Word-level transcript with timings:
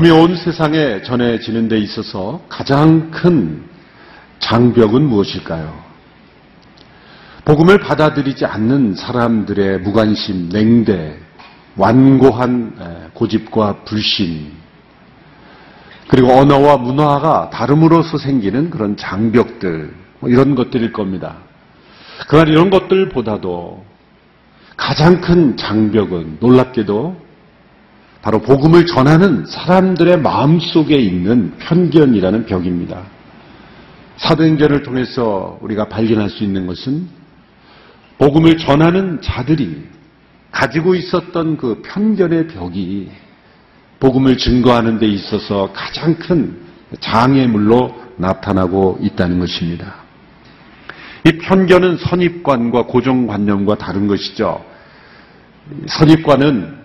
복음이 0.00 0.10
온 0.12 0.34
세상에 0.34 1.02
전해지는 1.02 1.68
데 1.68 1.78
있어서 1.78 2.40
가장 2.48 3.10
큰 3.10 3.62
장벽은 4.38 5.02
무엇일까요? 5.02 5.78
복음을 7.44 7.78
받아들이지 7.80 8.46
않는 8.46 8.94
사람들의 8.94 9.80
무관심, 9.80 10.48
냉대, 10.48 11.18
완고한 11.76 13.10
고집과 13.12 13.84
불신, 13.84 14.52
그리고 16.08 16.32
언어와 16.32 16.78
문화가 16.78 17.50
다름으로써 17.50 18.16
생기는 18.16 18.70
그런 18.70 18.96
장벽들, 18.96 19.92
뭐 20.20 20.30
이런 20.30 20.54
것들일 20.54 20.94
겁니다. 20.94 21.36
그러나 22.26 22.50
이런 22.50 22.70
것들보다도 22.70 23.84
가장 24.78 25.20
큰 25.20 25.58
장벽은 25.58 26.38
놀랍게도 26.40 27.28
바로 28.22 28.40
복음을 28.40 28.86
전하는 28.86 29.46
사람들의 29.46 30.18
마음 30.20 30.60
속에 30.60 30.96
있는 30.96 31.52
편견이라는 31.58 32.46
벽입니다. 32.46 33.02
사도행전을 34.18 34.82
통해서 34.82 35.58
우리가 35.62 35.88
발견할 35.88 36.28
수 36.28 36.44
있는 36.44 36.66
것은 36.66 37.08
복음을 38.18 38.58
전하는 38.58 39.22
자들이 39.22 39.86
가지고 40.50 40.94
있었던 40.94 41.56
그 41.56 41.80
편견의 41.82 42.48
벽이 42.48 43.10
복음을 43.98 44.36
증거하는 44.36 44.98
데 44.98 45.06
있어서 45.06 45.70
가장 45.72 46.16
큰 46.16 46.58
장애물로 47.00 47.94
나타나고 48.16 48.98
있다는 49.00 49.38
것입니다. 49.38 49.94
이 51.26 51.38
편견은 51.38 51.98
선입관과 51.98 52.86
고정관념과 52.86 53.76
다른 53.76 54.06
것이죠. 54.06 54.62
선입관은 55.86 56.79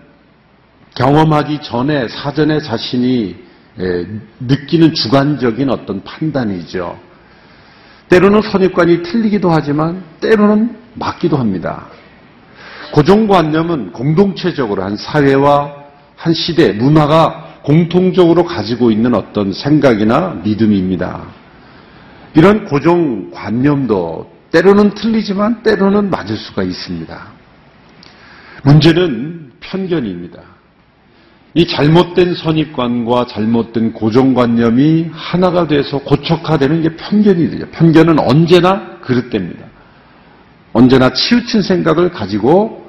경험하기 0.96 1.60
전에 1.62 2.08
사전에 2.08 2.60
자신이 2.60 3.36
느끼는 4.40 4.94
주관적인 4.94 5.70
어떤 5.70 6.02
판단이죠. 6.02 6.98
때로는 8.08 8.42
선입관이 8.42 9.02
틀리기도 9.02 9.50
하지만 9.50 10.02
때로는 10.20 10.76
맞기도 10.94 11.36
합니다. 11.36 11.86
고정관념은 12.92 13.92
공동체적으로 13.92 14.82
한 14.82 14.96
사회와 14.96 15.74
한 16.16 16.32
시대, 16.32 16.72
문화가 16.72 17.60
공통적으로 17.62 18.44
가지고 18.44 18.90
있는 18.90 19.14
어떤 19.14 19.52
생각이나 19.52 20.40
믿음입니다. 20.44 21.24
이런 22.34 22.64
고정관념도 22.64 24.30
때로는 24.50 24.94
틀리지만 24.94 25.62
때로는 25.62 26.08
맞을 26.08 26.36
수가 26.36 26.62
있습니다. 26.62 27.26
문제는 28.62 29.50
편견입니다. 29.60 30.55
이 31.56 31.66
잘못된 31.66 32.34
선입관과 32.34 33.28
잘못된 33.28 33.94
고정관념이 33.94 35.08
하나가 35.10 35.66
돼서 35.66 35.96
고착화되는 36.00 36.82
게 36.82 36.96
편견이 36.96 37.48
되죠. 37.48 37.66
편견은 37.70 38.18
언제나 38.18 38.98
그릇됩니다. 39.00 39.64
언제나 40.74 41.10
치우친 41.14 41.62
생각을 41.62 42.10
가지고 42.10 42.86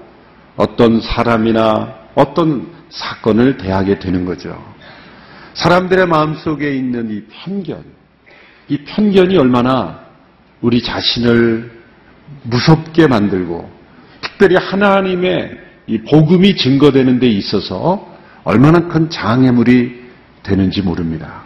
어떤 0.58 1.00
사람이나 1.00 1.96
어떤 2.14 2.68
사건을 2.90 3.56
대하게 3.56 4.00
되는 4.00 4.26
거죠. 4.26 4.62
사람들의 5.54 6.06
마음속에 6.06 6.76
있는 6.76 7.10
이 7.10 7.24
편견, 7.32 7.86
이 8.68 8.80
편견이 8.80 9.38
얼마나 9.38 10.02
우리 10.60 10.84
자신을 10.84 11.72
무섭게 12.44 13.08
만들고 13.08 13.72
특별히 14.20 14.58
하나님의 14.58 15.58
이 15.88 16.00
복음이 16.00 16.58
증거되는 16.58 17.22
데 17.22 17.28
있어서 17.28 18.17
얼마나 18.48 18.88
큰 18.88 19.10
장애물이 19.10 20.08
되는지 20.42 20.82
모릅니다. 20.82 21.44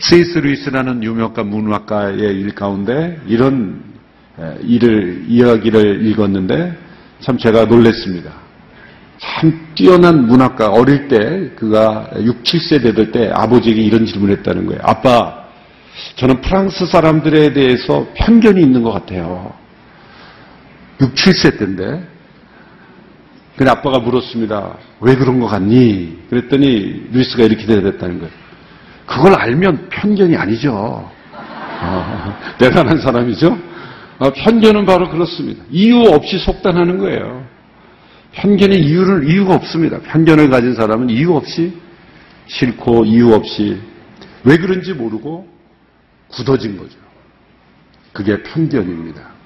스위스 0.00 0.36
루이스라는 0.36 1.02
유명한 1.02 1.48
문학가의 1.48 2.18
일 2.18 2.54
가운데 2.54 3.18
이런 3.26 3.82
일을 4.60 5.24
이야기를 5.26 6.06
읽었는데 6.06 6.76
참 7.20 7.38
제가 7.38 7.64
놀랐습니다. 7.64 8.32
참 9.16 9.66
뛰어난 9.74 10.26
문학가 10.26 10.68
어릴 10.72 11.08
때 11.08 11.52
그가 11.56 12.10
6, 12.20 12.42
7세 12.42 12.82
되던 12.82 13.10
때 13.10 13.30
아버지에게 13.32 13.80
이런 13.80 14.04
질문을 14.04 14.36
했다는 14.36 14.66
거예요. 14.66 14.82
아빠, 14.84 15.46
저는 16.16 16.42
프랑스 16.42 16.84
사람들에 16.84 17.54
대해서 17.54 18.06
편견이 18.14 18.60
있는 18.60 18.82
것 18.82 18.92
같아요. 18.92 19.54
6, 21.00 21.14
7세 21.14 21.58
때인데 21.58 22.17
그래 23.58 23.70
아빠가 23.70 23.98
물었습니다. 23.98 24.78
왜 25.00 25.16
그런 25.16 25.40
것 25.40 25.48
같니? 25.48 26.16
그랬더니 26.30 27.08
루이스가 27.10 27.42
이렇게 27.42 27.66
대답했다는 27.66 28.20
거예요. 28.20 28.32
그걸 29.04 29.34
알면 29.34 29.88
편견이 29.88 30.36
아니죠. 30.36 30.72
어, 31.80 32.38
대단한 32.56 33.00
사람이죠. 33.00 33.58
어, 34.20 34.30
편견은 34.32 34.86
바로 34.86 35.10
그렇습니다. 35.10 35.64
이유 35.72 36.02
없이 36.02 36.38
속단하는 36.38 36.98
거예요. 36.98 37.44
편견의 38.32 38.80
이유를 38.80 39.28
이유가 39.28 39.56
없습니다. 39.56 39.98
편견을 40.02 40.50
가진 40.50 40.76
사람은 40.76 41.10
이유 41.10 41.34
없이 41.34 41.76
싫고 42.46 43.06
이유 43.06 43.32
없이 43.32 43.80
왜 44.44 44.56
그런지 44.56 44.92
모르고 44.92 45.48
굳어진 46.28 46.76
거죠. 46.76 46.96
그게 48.12 48.40
편견입니다. 48.40 49.37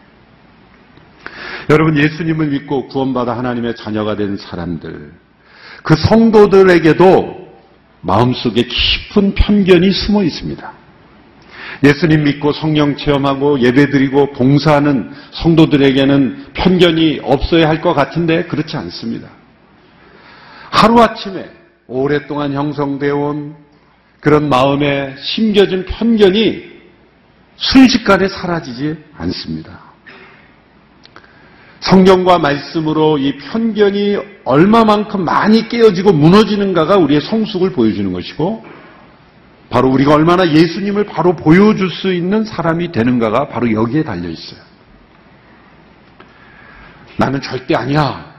여러분 1.71 1.97
예수님을 1.97 2.49
믿고 2.49 2.89
구원받아 2.89 3.37
하나님의 3.37 3.77
자녀가 3.77 4.17
된 4.17 4.37
사람들, 4.37 5.13
그 5.83 5.95
성도들에게도 5.97 7.43
마음속에 8.01 8.63
깊은 8.63 9.35
편견이 9.35 9.91
숨어 9.93 10.23
있습니다. 10.25 10.73
예수님 11.85 12.25
믿고 12.25 12.53
성령 12.53 12.97
체험하고 12.97 13.61
예배드리고 13.61 14.33
봉사하는 14.33 15.11
성도들에게는 15.33 16.47
편견이 16.55 17.21
없어야 17.25 17.69
할 17.69 17.81
것 17.81 17.93
같은데 17.95 18.45
그렇지 18.45 18.77
않습니다. 18.77 19.29
하루아침에 20.71 21.51
오랫동안 21.89 22.53
형성되어 22.53 23.17
온 23.17 23.57
그런 24.21 24.49
마음에 24.49 25.17
심겨진 25.21 25.85
편견이 25.87 26.71
순식간에 27.57 28.29
사라지지 28.29 28.97
않습니다. 29.19 29.82
성경과 31.83 32.39
말씀으로 32.39 33.19
이 33.19 33.37
편견이 33.39 34.17
얼마만큼 34.45 35.25
많이 35.25 35.69
깨어지고 35.69 36.13
무너지는가가 36.13 36.97
우리의 36.97 37.21
성숙을 37.21 37.73
보여주는 37.73 38.13
것이고 38.13 38.65
바로 39.69 39.89
우리가 39.91 40.15
얼마나 40.15 40.49
예수님을 40.49 41.05
바로 41.05 41.35
보여줄 41.35 41.91
수 41.91 42.13
있는 42.13 42.45
사람이 42.45 42.93
되는가가 42.93 43.49
바로 43.49 43.73
여기에 43.73 44.05
달려 44.05 44.29
있어요. 44.29 44.61
나는 47.17 47.41
절대 47.41 47.75
아니야. 47.75 48.33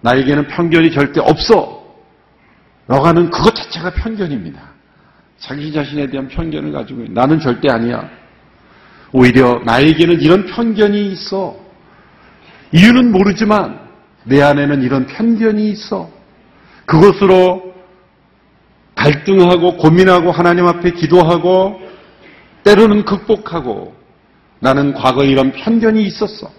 나에게는 0.00 0.46
편견이 0.46 0.90
절대 0.92 1.20
없어. 1.20 1.78
하는 2.88 3.28
그것 3.30 3.54
자체가 3.54 3.90
편견입니다. 3.90 4.60
자기 5.38 5.70
자신에 5.70 6.06
대한 6.06 6.28
편견을 6.28 6.72
가지고 6.72 7.04
나는 7.10 7.38
절대 7.40 7.68
아니야. 7.68 8.08
오히려 9.12 9.60
나에게는 9.64 10.20
이런 10.22 10.46
편견이 10.46 11.12
있어. 11.12 11.67
이유는 12.72 13.12
모르지만 13.12 13.80
내 14.24 14.42
안에는 14.42 14.82
이런 14.82 15.06
편견이 15.06 15.70
있어. 15.70 16.10
그것으로 16.86 17.74
갈등하고 18.94 19.76
고민하고 19.76 20.32
하나님 20.32 20.66
앞에 20.66 20.90
기도하고 20.92 21.80
때로는 22.64 23.04
극복하고 23.04 23.94
나는 24.60 24.92
과거에 24.92 25.28
이런 25.28 25.52
편견이 25.52 26.02
있었어. 26.04 26.50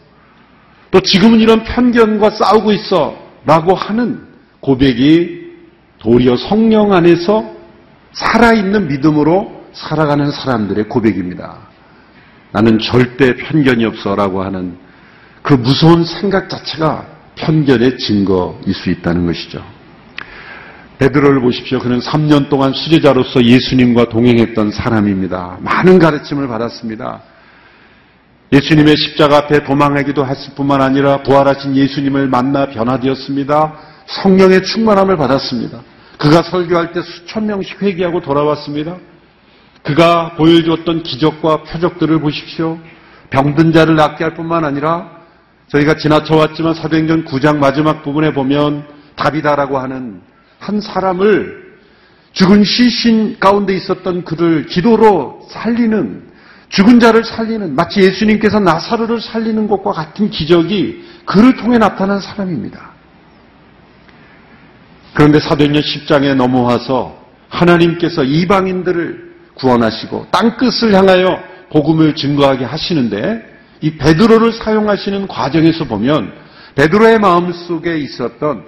또 0.91 0.99
지금은 1.01 1.39
이런 1.39 1.63
편견과 1.63 2.31
싸우고 2.31 2.71
있어. 2.71 3.15
라고 3.45 3.75
하는 3.75 4.27
고백이 4.61 5.39
도리어 5.99 6.37
성령 6.37 6.93
안에서 6.93 7.43
살아있는 8.13 8.87
믿음으로 8.87 9.65
살아가는 9.73 10.31
사람들의 10.31 10.85
고백입니다. 10.85 11.57
나는 12.51 12.79
절대 12.79 13.35
편견이 13.35 13.85
없어. 13.85 14.15
라고 14.15 14.41
하는 14.41 14.77
그 15.49 15.55
무서운 15.55 16.05
생각 16.05 16.47
자체가 16.47 17.07
편견의 17.33 17.97
증거일 17.97 18.71
수 18.71 18.91
있다는 18.91 19.25
것이죠. 19.25 19.65
베드로를 20.99 21.41
보십시오. 21.41 21.79
그는 21.79 21.99
3년 22.01 22.49
동안 22.49 22.71
수제자로서 22.71 23.43
예수님과 23.43 24.09
동행했던 24.09 24.69
사람입니다. 24.69 25.57
많은 25.61 25.97
가르침을 25.97 26.47
받았습니다. 26.47 27.23
예수님의 28.53 28.95
십자가 28.95 29.37
앞에 29.37 29.63
도망하기도 29.63 30.23
했을 30.23 30.53
뿐만 30.53 30.83
아니라 30.83 31.23
부활하신 31.23 31.75
예수님을 31.75 32.27
만나 32.27 32.67
변화되었습니다. 32.67 33.73
성령의 34.05 34.61
충만함을 34.61 35.17
받았습니다. 35.17 35.79
그가 36.19 36.43
설교할 36.43 36.91
때 36.91 37.01
수천 37.01 37.47
명씩 37.47 37.81
회개하고 37.81 38.21
돌아왔습니다. 38.21 38.97
그가 39.81 40.35
보여주었던 40.35 41.01
기적과 41.01 41.63
표적들을 41.63 42.19
보십시오. 42.19 42.77
병든 43.31 43.73
자를 43.73 43.95
낫게 43.95 44.23
할 44.23 44.35
뿐만 44.35 44.63
아니라 44.63 45.18
저희가 45.69 45.95
지나쳐 45.95 46.35
왔지만 46.35 46.73
사도행전 46.73 47.25
9장 47.25 47.57
마지막 47.57 48.03
부분에 48.03 48.33
보면 48.33 48.85
다비다라고 49.15 49.77
하는 49.77 50.21
한 50.59 50.81
사람을 50.81 51.69
죽은 52.33 52.63
시신 52.63 53.37
가운데 53.39 53.75
있었던 53.75 54.23
그를 54.23 54.65
기도로 54.65 55.47
살리는 55.49 56.29
죽은 56.69 56.99
자를 56.99 57.23
살리는 57.23 57.75
마치 57.75 58.01
예수님께서 58.01 58.59
나사로를 58.59 59.19
살리는 59.21 59.67
것과 59.67 59.91
같은 59.91 60.29
기적이 60.29 61.03
그를 61.25 61.55
통해 61.55 61.77
나타난 61.77 62.19
사람입니다. 62.19 62.91
그런데 65.13 65.39
사도행전 65.39 65.81
10장에 65.81 66.35
넘어와서 66.35 67.17
하나님께서 67.49 68.23
이방인들을 68.23 69.29
구원하시고 69.55 70.27
땅끝을 70.31 70.93
향하여 70.93 71.39
복음을 71.71 72.15
증거하게 72.15 72.65
하시는데 72.65 73.48
이 73.81 73.97
베드로를 73.97 74.51
사용하시는 74.53 75.27
과정에서 75.27 75.85
보면 75.85 76.33
베드로의 76.75 77.19
마음속에 77.19 77.97
있었던 77.97 78.65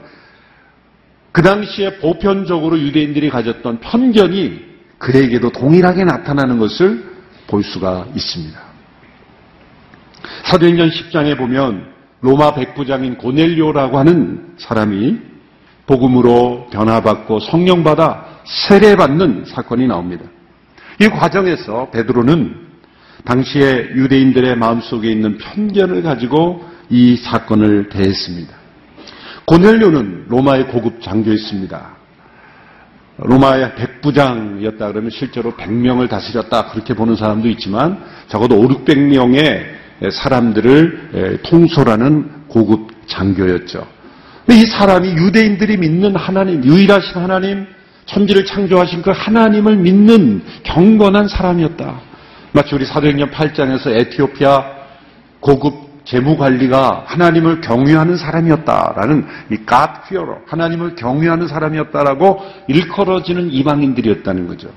그 1.31 1.41
당시에 1.41 1.97
보편적으로 1.99 2.79
유대인들이 2.79 3.29
가졌던 3.29 3.79
편견이 3.79 4.71
그에게도 4.97 5.51
동일하게 5.51 6.03
나타나는 6.03 6.59
것을 6.59 7.11
볼 7.47 7.63
수가 7.63 8.07
있습니다. 8.15 8.59
사도행전 10.45 10.89
10장에 10.89 11.37
보면 11.37 11.91
로마 12.21 12.53
백부장인 12.53 13.17
고넬료라고 13.17 13.97
하는 13.97 14.55
사람이 14.57 15.19
복음으로 15.87 16.67
변화받고 16.71 17.39
성령받아 17.39 18.25
세례받는 18.45 19.45
사건이 19.47 19.87
나옵니다. 19.87 20.25
이 20.99 21.07
과정에서 21.07 21.89
베드로는 21.89 22.70
당시에 23.23 23.89
유대인들의 23.95 24.55
마음속에 24.55 25.11
있는 25.11 25.37
편견을 25.37 26.03
가지고 26.03 26.63
이 26.89 27.15
사건을 27.15 27.89
대했습니다. 27.89 28.53
고넬료는 29.45 30.25
로마의 30.27 30.67
고급 30.67 31.01
장교였습니다. 31.01 31.97
로마의 33.17 33.75
백부장이었다 33.75 34.87
그러면 34.87 35.11
실제로 35.11 35.51
100명을 35.51 36.09
다스렸다 36.09 36.71
그렇게 36.71 36.93
보는 36.93 37.15
사람도 37.15 37.47
있지만 37.49 38.03
적어도 38.27 38.59
5, 38.59 38.67
600명의 38.67 39.63
사람들을 40.11 41.41
통솔하는 41.43 42.47
고급 42.47 42.89
장교였죠. 43.07 43.85
이 44.49 44.65
사람이 44.65 45.09
유대인들이 45.09 45.77
믿는 45.77 46.15
하나님, 46.15 46.63
유일하신 46.63 47.21
하나님, 47.21 47.67
천지를 48.05 48.43
창조하신 48.45 49.03
그 49.03 49.11
하나님을 49.13 49.77
믿는 49.77 50.41
경건한 50.63 51.27
사람이었다. 51.27 52.10
마치 52.53 52.75
우리 52.75 52.85
사도행전 52.85 53.31
8장에서 53.31 53.87
에티오피아 53.87 54.81
고급 55.39 55.91
재무관리가 56.03 57.03
하나님을 57.07 57.61
경외하는 57.61 58.17
사람이었다라는 58.17 59.27
이 59.51 59.57
fearer, 60.07 60.41
하나님을 60.47 60.95
경외하는 60.95 61.47
사람이었다라고 61.47 62.41
일컬어지는 62.67 63.51
이방인들이었다는 63.51 64.47
거죠. 64.47 64.69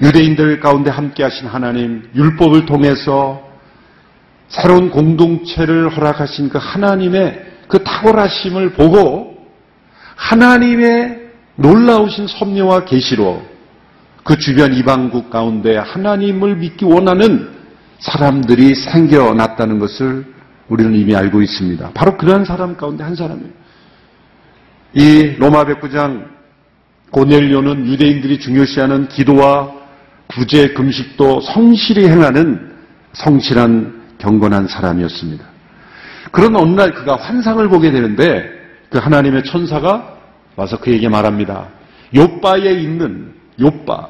유대인들 0.00 0.60
가운데 0.60 0.90
함께 0.90 1.22
하신 1.22 1.46
하나님, 1.46 2.08
율법을 2.14 2.64
통해서 2.64 3.42
새로운 4.48 4.90
공동체를 4.90 5.94
허락하신 5.94 6.48
그 6.48 6.58
하나님의 6.58 7.46
그 7.68 7.84
탁월하심을 7.84 8.72
보고 8.72 9.36
하나님의 10.16 11.20
놀라우신 11.56 12.26
섭리와 12.26 12.84
계시로 12.86 13.49
그 14.24 14.38
주변 14.38 14.74
이방국 14.74 15.30
가운데 15.30 15.76
하나님을 15.76 16.56
믿기 16.56 16.84
원하는 16.84 17.48
사람들이 17.98 18.74
생겨났다는 18.74 19.78
것을 19.78 20.24
우리는 20.68 20.94
이미 20.94 21.14
알고 21.14 21.42
있습니다. 21.42 21.90
바로 21.94 22.16
그러한 22.16 22.44
사람 22.44 22.76
가운데 22.76 23.02
한 23.02 23.14
사람이에요. 23.14 23.50
이 24.94 25.34
로마 25.38 25.64
백부장 25.64 26.30
고넬료는 27.10 27.86
유대인들이 27.86 28.38
중요시하는 28.38 29.08
기도와 29.08 29.72
구제 30.28 30.68
금식도 30.68 31.40
성실히 31.40 32.08
행하는 32.08 32.70
성실한 33.12 34.00
경건한 34.18 34.68
사람이었습니다. 34.68 35.44
그런 36.30 36.54
어느 36.56 36.70
날 36.70 36.92
그가 36.94 37.16
환상을 37.16 37.66
보게 37.68 37.90
되는데 37.90 38.48
그 38.90 38.98
하나님의 38.98 39.44
천사가 39.44 40.16
와서 40.54 40.78
그에게 40.78 41.08
말합니다. 41.08 41.66
요바에 42.14 42.72
있는 42.72 43.39
요바 43.60 44.08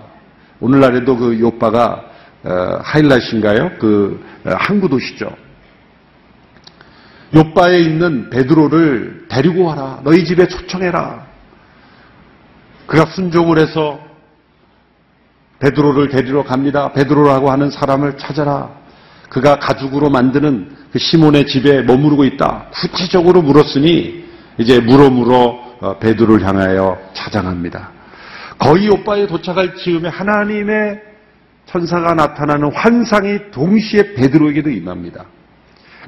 오늘날에도 0.61 1.17
그 1.17 1.41
요바가 1.41 2.11
어, 2.43 2.79
하일라이트인가요? 2.82 3.73
그 3.79 4.25
어, 4.44 4.50
항구 4.58 4.88
도시죠. 4.88 5.31
요바에 7.35 7.81
있는 7.81 8.31
베드로를 8.31 9.26
데리고 9.29 9.64
와라. 9.64 10.00
너희 10.02 10.25
집에 10.25 10.49
초청해라. 10.49 11.26
그가 12.87 13.06
순종을 13.06 13.58
해서 13.58 14.00
베드로를 15.61 16.08
데리러 16.08 16.43
갑니다. 16.43 16.93
베드로라고 16.93 17.50
하는 17.50 17.70
사람을 17.70 18.17
찾아라. 18.19 18.70
그가 19.29 19.58
가죽으로 19.58 20.11
만드는 20.11 20.76
그 20.93 20.99
시몬의 20.99 21.46
집에 21.46 21.82
머무르고 21.82 22.25
있다. 22.25 22.67
구체적으로 22.73 23.43
물었으니 23.43 24.25
이제 24.58 24.81
물어 24.81 25.11
물어 25.11 25.70
어, 25.81 25.99
베드로를 25.99 26.44
향하여 26.46 26.99
찾아갑니다. 27.14 28.00
거의 28.61 28.89
오빠에 28.89 29.27
도착할 29.27 29.75
즈음에 29.75 30.09
하나님의 30.09 31.01
천사가 31.67 32.15
나타나는 32.15 32.73
환상이 32.73 33.51
동시에 33.51 34.15
베드로에게도 34.15 34.71
임합니다. 34.71 35.25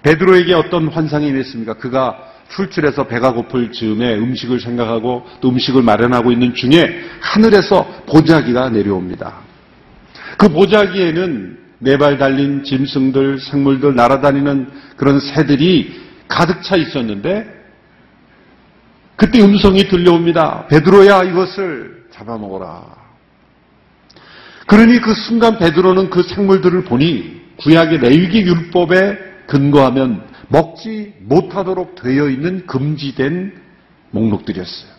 베드로에게 0.03 0.53
어떤 0.55 0.89
환상이 0.89 1.29
임했습니까? 1.29 1.75
그가 1.75 2.19
출출해서 2.51 3.07
배가 3.07 3.33
고플 3.33 3.73
즈음에 3.73 4.15
음식을 4.19 4.61
생각하고 4.61 5.25
또 5.41 5.49
음식을 5.49 5.83
마련하고 5.83 6.31
있는 6.31 6.55
중에 6.55 7.03
하늘에서 7.21 7.85
보자기가 8.07 8.69
내려옵니다. 8.69 9.41
그 10.37 10.49
보자기에는 10.49 11.59
네 11.79 11.97
발 11.97 12.19
달린 12.19 12.63
짐승들, 12.63 13.41
생물들, 13.41 13.97
날아다니는 13.97 14.69
그런 14.97 15.19
새들이 15.19 16.01
가득 16.29 16.63
차 16.63 16.77
있었는데 16.77 17.47
그때 19.17 19.41
음성이 19.43 19.89
들려옵니다. 19.89 20.67
베드로야 20.69 21.25
이것을 21.25 22.02
잡아먹어라. 22.13 23.03
그러니 24.67 25.01
그 25.01 25.15
순간 25.15 25.59
베드로는 25.59 26.11
그 26.11 26.23
생물들을 26.23 26.85
보니 26.85 27.43
구약의 27.57 27.99
레위기 27.99 28.43
율법에 28.43 29.19
근거하면 29.47 30.29
먹지 30.49 31.15
못하도록 31.21 31.97
되어 31.97 32.29
있는 32.29 32.67
금지된 32.67 33.61
목록들이었어요. 34.11 34.93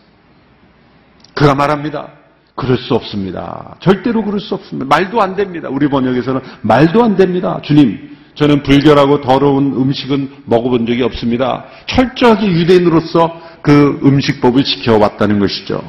그가 1.34 1.56
말합니다. 1.56 2.10
그럴 2.56 2.78
수 2.78 2.94
없습니다. 2.94 3.76
절대로 3.80 4.24
그럴 4.24 4.40
수 4.40 4.54
없습니다. 4.54 4.86
말도 4.86 5.22
안 5.22 5.36
됩니다. 5.36 5.70
우리 5.70 5.88
번역에서는 5.88 6.42
말도 6.62 7.04
안 7.04 7.16
됩니다. 7.16 7.60
주님, 7.64 8.16
저는 8.36 8.64
불결하고 8.64 9.22
더러운 9.22 9.74
음식은 9.74 10.44
먹어본 10.46 10.86
적이 10.86 11.04
없습니다. 11.04 11.66
철저하게 11.88 12.48
유대인으로서 12.48 13.42
그 13.62 14.00
음식법을 14.04 14.64
지켜왔다는 14.64 15.40
것이죠. 15.40 15.82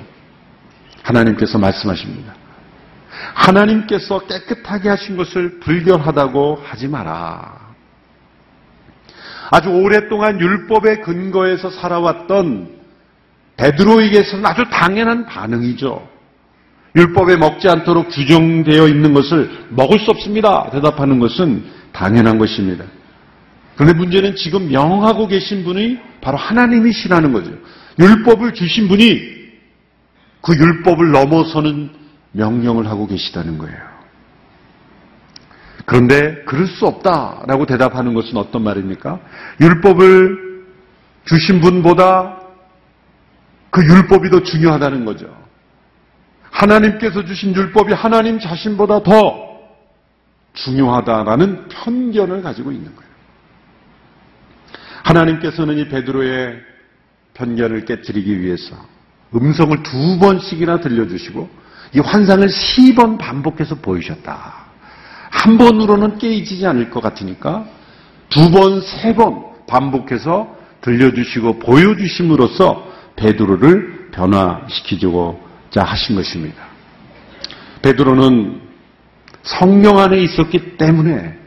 하나님께서 1.04 1.58
말씀하십니다. 1.58 2.34
하나님께서 3.34 4.20
깨끗하게 4.26 4.88
하신 4.88 5.16
것을 5.16 5.60
불결하다고 5.60 6.62
하지 6.64 6.88
마라. 6.88 7.64
아주 9.50 9.68
오랫동안 9.68 10.40
율법의 10.40 11.02
근거에서 11.02 11.70
살아왔던 11.70 12.70
베드로에게서는 13.56 14.44
아주 14.44 14.64
당연한 14.70 15.26
반응이죠. 15.26 16.08
율법에 16.96 17.36
먹지 17.36 17.68
않도록 17.68 18.08
규정되어 18.08 18.88
있는 18.88 19.14
것을 19.14 19.66
먹을 19.68 19.98
수 19.98 20.10
없습니다. 20.10 20.70
대답하는 20.70 21.18
것은 21.18 21.64
당연한 21.92 22.38
것입니다. 22.38 22.84
그런데 23.76 23.96
문제는 23.96 24.36
지금 24.36 24.68
명하고 24.68 25.26
계신 25.26 25.64
분이 25.64 25.98
바로 26.20 26.36
하나님이시라는 26.36 27.32
거죠. 27.32 27.50
율법을 27.98 28.54
주신 28.54 28.88
분이 28.88 29.43
그 30.44 30.54
율법을 30.54 31.10
넘어서는 31.10 31.90
명령을 32.32 32.86
하고 32.86 33.06
계시다는 33.06 33.56
거예요. 33.56 33.94
그런데 35.86 36.42
그럴 36.44 36.66
수 36.66 36.86
없다라고 36.86 37.66
대답하는 37.66 38.12
것은 38.14 38.36
어떤 38.36 38.62
말입니까? 38.62 39.20
율법을 39.60 40.66
주신 41.24 41.60
분보다 41.60 42.40
그 43.70 43.82
율법이 43.82 44.30
더 44.30 44.42
중요하다는 44.42 45.04
거죠. 45.06 45.34
하나님께서 46.50 47.24
주신 47.24 47.54
율법이 47.54 47.92
하나님 47.94 48.38
자신보다 48.38 49.02
더 49.02 49.44
중요하다라는 50.52 51.68
편견을 51.68 52.42
가지고 52.42 52.70
있는 52.70 52.94
거예요. 52.94 53.10
하나님께서는 55.04 55.78
이 55.78 55.88
베드로의 55.88 56.60
편견을 57.34 57.84
깨뜨리기 57.86 58.40
위해서 58.40 58.93
음성을 59.34 59.82
두 59.82 60.18
번씩이나 60.18 60.80
들려주시고 60.80 61.48
이 61.94 62.00
환상을 62.00 62.48
세번 62.48 63.18
반복해서 63.18 63.76
보이셨다. 63.76 64.64
한 65.30 65.58
번으로는 65.58 66.18
깨지지 66.18 66.66
않을 66.66 66.90
것 66.90 67.00
같으니까 67.00 67.64
두 68.28 68.50
번, 68.50 68.80
세 68.80 69.14
번 69.14 69.54
반복해서 69.66 70.54
들려주시고 70.80 71.58
보여주심으로써 71.58 72.92
베드로를 73.16 74.10
변화시키고자 74.10 75.82
하신 75.82 76.16
것입니다. 76.16 76.62
베드로는 77.82 78.60
성령 79.42 79.98
안에 79.98 80.22
있었기 80.22 80.76
때문에 80.76 81.38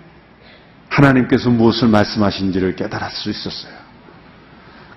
하나님께서 0.90 1.50
무엇을 1.50 1.88
말씀하신지를 1.90 2.76
깨달을 2.76 3.10
수 3.12 3.30
있었어요. 3.30 3.74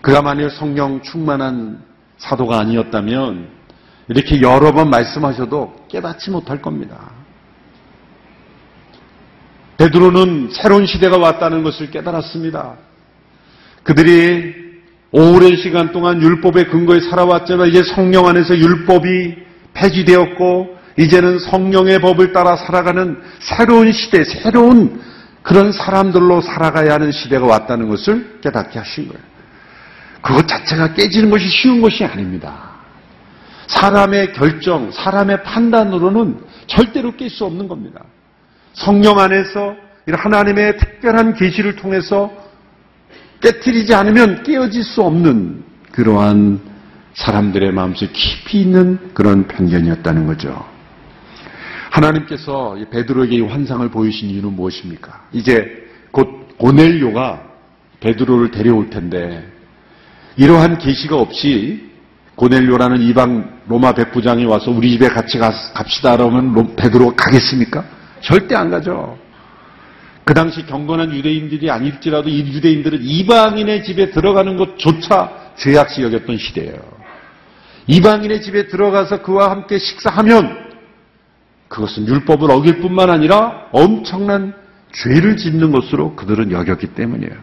그가 0.01 0.23
만일 0.23 0.51
성령 0.51 1.03
충만한 1.03 1.83
사도가 2.21 2.61
아니었다면 2.61 3.49
이렇게 4.09 4.41
여러 4.41 4.73
번 4.73 4.91
말씀하셔도 4.91 5.87
깨닫지 5.89 6.31
못할 6.31 6.61
겁니다. 6.61 7.11
베드로는 9.79 10.51
새로운 10.53 10.85
시대가 10.87 11.17
왔다는 11.17 11.63
것을 11.63 11.91
깨달았습니다. 11.91 12.77
그들이 13.83 14.55
오랜 15.13 15.57
시간 15.57 15.91
동안 15.91 16.21
율법의 16.21 16.69
근거에 16.69 17.01
살아왔지만 17.01 17.69
이제 17.69 17.83
성령 17.83 18.27
안에서 18.27 18.57
율법이 18.57 19.37
폐지되었고 19.73 20.79
이제는 20.99 21.39
성령의 21.39 22.01
법을 22.01 22.33
따라 22.33 22.57
살아가는 22.57 23.17
새로운 23.39 23.91
시대, 23.91 24.23
새로운 24.25 25.01
그런 25.43 25.73
사람들로 25.73 26.43
살아가야 26.43 26.95
하는 26.95 27.11
시대가 27.11 27.47
왔다는 27.47 27.89
것을 27.89 28.41
깨닫게 28.43 28.79
하신 28.79 29.09
거예요. 29.09 29.30
그것 30.23 30.47
자체가 30.47 30.95
깨지는 30.95 31.31
것이 31.31 31.49
쉬운 31.49 31.81
것이 31.81 32.05
아닙니다. 32.05 32.71
사람의 33.67 34.33
결정, 34.33 34.91
사람의 34.91 35.43
판단으로는 35.45 36.41
절대로 36.67 37.13
깰 37.13 37.31
수 37.31 37.45
없는 37.45 37.69
겁니다. 37.69 38.05
성령 38.73 39.19
안에서 39.19 39.75
하나님의 40.09 40.77
특별한 40.79 41.35
계시를 41.35 41.77
통해서 41.77 42.31
깨뜨리지 43.41 43.95
않으면 43.95 44.43
깨어질 44.43 44.83
수 44.83 45.03
없는 45.03 45.63
그러한 45.93 46.61
사람들의 47.15 47.73
마음속에 47.73 48.11
깊이 48.13 48.61
있는 48.61 49.13
그런 49.15 49.47
편견이었다는 49.47 50.27
거죠. 50.27 50.65
하나님께서 51.91 52.77
베드로에게 52.91 53.37
이 53.37 53.41
환상을 53.41 53.89
보이신 53.91 54.31
이유는 54.31 54.53
무엇입니까? 54.53 55.27
이제 55.33 55.89
곧 56.11 56.57
고넬료가 56.59 57.43
베드로를 58.01 58.51
데려올 58.51 58.91
텐데 58.91 59.60
이러한 60.41 60.79
계시가 60.79 61.17
없이 61.17 61.91
고넬료라는 62.37 63.03
이방 63.03 63.61
로마 63.69 63.93
백부장이 63.93 64.47
와서 64.47 64.71
우리 64.71 64.93
집에 64.93 65.09
같이 65.09 65.37
갑시다 65.37 66.17
그러면 66.17 66.75
베드로가 66.77 67.15
가겠습니까? 67.15 67.85
절대 68.23 68.55
안 68.55 68.71
가죠. 68.71 69.19
그 70.25 70.33
당시 70.33 70.65
경건한 70.65 71.15
유대인들이 71.15 71.71
아닐지라도 71.71 72.31
이 72.31 72.39
유대인들은 72.55 73.01
이방인의 73.03 73.85
집에 73.85 74.13
들어가는 74.13 74.57
것조차 74.57 75.31
죄악시 75.57 76.03
여겼던 76.05 76.39
시대예요. 76.39 76.79
이방인의 77.87 78.41
집에 78.41 78.67
들어가서 78.69 79.21
그와 79.21 79.51
함께 79.51 79.77
식사하면 79.77 80.71
그것은 81.69 82.09
율법을 82.09 82.51
어길 82.51 82.81
뿐만 82.81 83.11
아니라 83.11 83.67
엄청난 83.73 84.55
죄를 84.93 85.37
짓는 85.37 85.71
것으로 85.71 86.17
그들은 86.17 86.51
여겼기 86.51 86.95
때문이에요. 86.95 87.35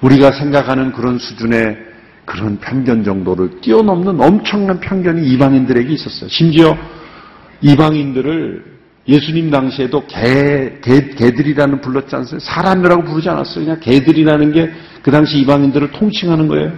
우리가 0.00 0.32
생각하는 0.32 0.92
그런 0.92 1.18
수준의 1.18 1.95
그런 2.26 2.58
편견 2.58 3.04
정도를 3.04 3.60
뛰어넘는 3.62 4.20
엄청난 4.20 4.78
편견이 4.80 5.26
이방인들에게 5.28 5.90
있었어요. 5.92 6.28
심지어 6.28 6.76
이방인들을 7.62 8.76
예수님 9.08 9.50
당시에도 9.50 10.04
개, 10.06 10.80
개, 10.82 11.00
개들이라는 11.14 11.80
불렀지 11.80 12.16
않았어요? 12.16 12.40
사람이라고 12.40 13.04
부르지 13.04 13.28
않았어요. 13.30 13.64
그냥 13.64 13.80
개들이라는 13.80 14.52
게 14.52 14.70
그 15.06 15.12
당시 15.12 15.38
이방인들을 15.38 15.92
통칭하는 15.92 16.48
거예요. 16.48 16.72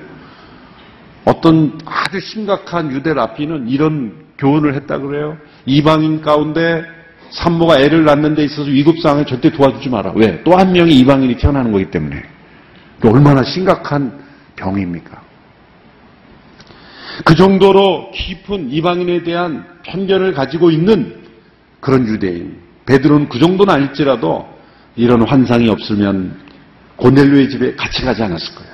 어떤 1.25 1.78
아주 1.87 2.21
심각한 2.21 2.93
유대 2.93 3.14
라피는 3.14 3.69
이런 3.69 4.12
교훈을 4.37 4.75
했다 4.75 4.99
그래요. 4.99 5.38
이방인 5.64 6.21
가운데 6.21 6.85
산모가 7.31 7.81
애를 7.81 8.05
낳는 8.05 8.35
데 8.35 8.45
있어서 8.45 8.71
위급 8.71 9.00
상황에 9.00 9.25
절대 9.25 9.50
도와주지 9.50 9.88
마라. 9.88 10.12
왜? 10.14 10.43
또 10.45 10.55
한 10.59 10.73
명이 10.73 10.95
이방인이 10.99 11.38
태어나는 11.38 11.73
거기 11.73 11.87
때문에. 11.90 12.23
얼마나 13.02 13.43
심각한 13.43 14.12
병입니까? 14.57 15.23
그 17.25 17.34
정도로 17.34 18.10
깊은 18.12 18.70
이방인에 18.70 19.22
대한 19.22 19.66
편견을 19.84 20.32
가지고 20.32 20.70
있는 20.70 21.25
그런 21.80 22.06
유대인. 22.06 22.58
베드로는 22.87 23.28
그 23.28 23.38
정도는 23.38 23.72
아닐지라도 23.72 24.48
이런 24.96 25.22
환상이 25.22 25.68
없으면 25.68 26.40
고넬료의 26.96 27.50
집에 27.50 27.75
같이 27.75 28.02
가지 28.02 28.22
않았을 28.22 28.54
거예요. 28.54 28.72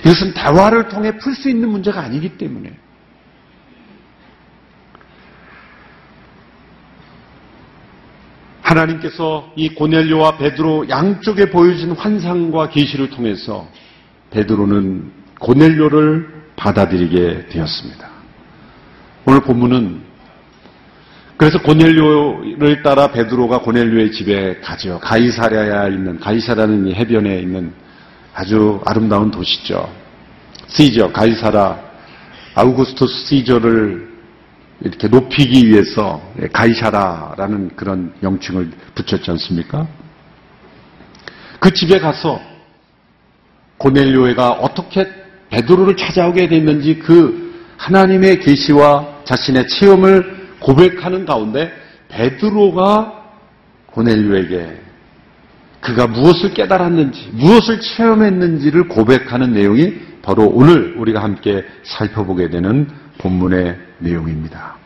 이것은 0.00 0.34
대화를 0.34 0.88
통해 0.88 1.16
풀 1.18 1.34
수 1.34 1.48
있는 1.50 1.68
문제가 1.68 2.00
아니기 2.00 2.36
때문에. 2.38 2.72
하나님께서 8.62 9.52
이 9.56 9.68
고넬료와 9.74 10.38
베드로 10.38 10.88
양쪽에 10.88 11.50
보여진 11.50 11.92
환상과 11.92 12.70
계시를 12.70 13.10
통해서 13.10 13.68
베드로는 14.30 15.12
고넬료를 15.38 16.33
받아들이게 16.56 17.48
되었습니다. 17.48 18.08
오늘 19.26 19.40
본문은 19.40 20.02
그래서 21.36 21.60
고넬료를 21.60 22.82
따라 22.82 23.08
베드로가 23.08 23.58
고넬료의 23.58 24.12
집에 24.12 24.60
가죠. 24.60 25.00
가이사랴에 25.00 25.92
있는 25.92 26.20
가이사라는 26.20 26.94
해변에 26.94 27.40
있는 27.40 27.72
아주 28.32 28.80
아름다운 28.84 29.30
도시죠. 29.30 29.92
시저 30.68 31.10
가이사라 31.12 31.78
아우구스토스 32.54 33.26
시저를 33.26 34.14
이렇게 34.80 35.08
높이기 35.08 35.68
위해서 35.68 36.22
가이샤라라는 36.52 37.76
그런 37.76 38.12
명칭을 38.20 38.70
붙였지 38.94 39.30
않습니까? 39.32 39.86
그 41.58 41.72
집에 41.72 41.98
가서 41.98 42.40
고넬료가 43.78 44.52
어떻게 44.52 45.23
베드로를 45.54 45.96
찾아오게 45.96 46.48
됐는지 46.48 46.98
그 46.98 47.54
하나님의 47.76 48.40
계시와 48.40 49.22
자신의 49.24 49.68
체험을 49.68 50.48
고백하는 50.58 51.24
가운데 51.24 51.70
베드로가 52.08 53.22
고넬료에게 53.86 54.80
그가 55.80 56.06
무엇을 56.06 56.54
깨달았는지, 56.54 57.30
무엇을 57.32 57.80
체험했는지를 57.80 58.88
고백하는 58.88 59.52
내용이 59.52 59.94
바로 60.22 60.48
오늘 60.48 60.94
우리가 60.96 61.22
함께 61.22 61.62
살펴보게 61.82 62.48
되는 62.48 62.88
본문의 63.18 63.76
내용입니다. 63.98 64.76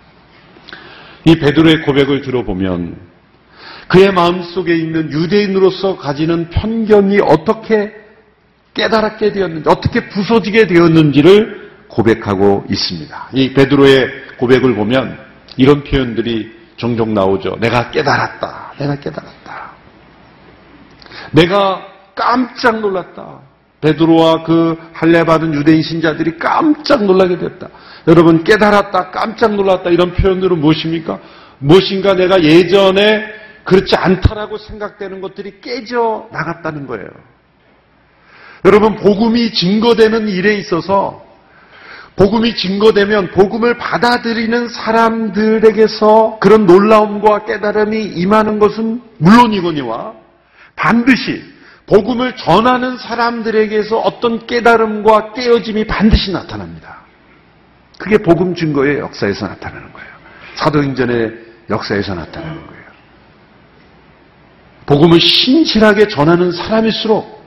이 1.24 1.36
베드로의 1.36 1.82
고백을 1.82 2.22
들어보면 2.22 2.96
그의 3.86 4.12
마음속에 4.12 4.76
있는 4.76 5.12
유대인으로서 5.12 5.96
가지는 5.96 6.50
편견이 6.50 7.20
어떻게 7.20 7.94
깨달았게 8.78 9.32
되었는지, 9.32 9.68
어떻게 9.68 10.08
부서지게 10.08 10.68
되었는지를 10.68 11.70
고백하고 11.88 12.64
있습니다. 12.70 13.28
이 13.32 13.52
베드로의 13.52 14.08
고백을 14.38 14.74
보면 14.74 15.18
이런 15.56 15.82
표현들이 15.82 16.56
종종 16.76 17.12
나오죠. 17.12 17.56
내가 17.60 17.90
깨달았다. 17.90 18.72
내가 18.78 18.94
깨달았다. 18.96 19.70
내가 21.32 21.86
깜짝 22.14 22.78
놀랐다. 22.80 23.40
베드로와 23.80 24.44
그 24.44 24.76
할례 24.92 25.24
받은 25.24 25.54
유대인 25.54 25.82
신자들이 25.82 26.38
깜짝 26.38 27.04
놀라게 27.04 27.38
됐다. 27.38 27.68
여러분 28.06 28.44
깨달았다, 28.44 29.10
깜짝 29.10 29.54
놀랐다 29.54 29.90
이런 29.90 30.14
표현들은 30.14 30.58
무엇입니까? 30.60 31.18
무엇인가 31.58 32.14
내가 32.14 32.42
예전에 32.42 33.26
그렇지 33.64 33.96
않다라고 33.96 34.56
생각되는 34.58 35.20
것들이 35.20 35.60
깨져 35.60 36.28
나갔다는 36.32 36.86
거예요. 36.86 37.08
여러분 38.64 38.96
복음이 38.96 39.52
증거되는 39.52 40.28
일에 40.28 40.54
있어서 40.54 41.24
복음이 42.16 42.56
증거되면 42.56 43.30
복음을 43.30 43.78
받아들이는 43.78 44.68
사람들에게서 44.68 46.38
그런 46.40 46.66
놀라움과 46.66 47.44
깨달음이 47.44 48.02
임하는 48.02 48.58
것은 48.58 49.00
물론이거니와 49.18 50.14
반드시 50.74 51.42
복음을 51.86 52.36
전하는 52.36 52.98
사람들에게서 52.98 53.98
어떤 53.98 54.46
깨달음과 54.46 55.32
깨어짐이 55.32 55.86
반드시 55.86 56.32
나타납니다. 56.32 56.98
그게 57.98 58.18
복음 58.18 58.54
증거의 58.54 58.98
역사에서 58.98 59.46
나타나는 59.46 59.92
거예요. 59.92 60.08
사도행전의 60.56 61.32
역사에서 61.70 62.14
나타나는 62.14 62.66
거예요. 62.66 62.82
복음을 64.86 65.20
신실하게 65.20 66.08
전하는 66.08 66.50
사람일수록 66.50 67.37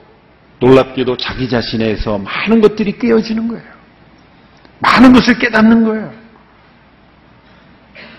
놀랍게도 0.62 1.16
자기 1.16 1.48
자신에서 1.48 2.18
많은 2.18 2.60
것들이 2.60 2.96
깨어지는 2.96 3.48
거예요. 3.48 3.64
많은 4.78 5.12
것을 5.12 5.38
깨닫는 5.38 5.84
거예요. 5.84 6.12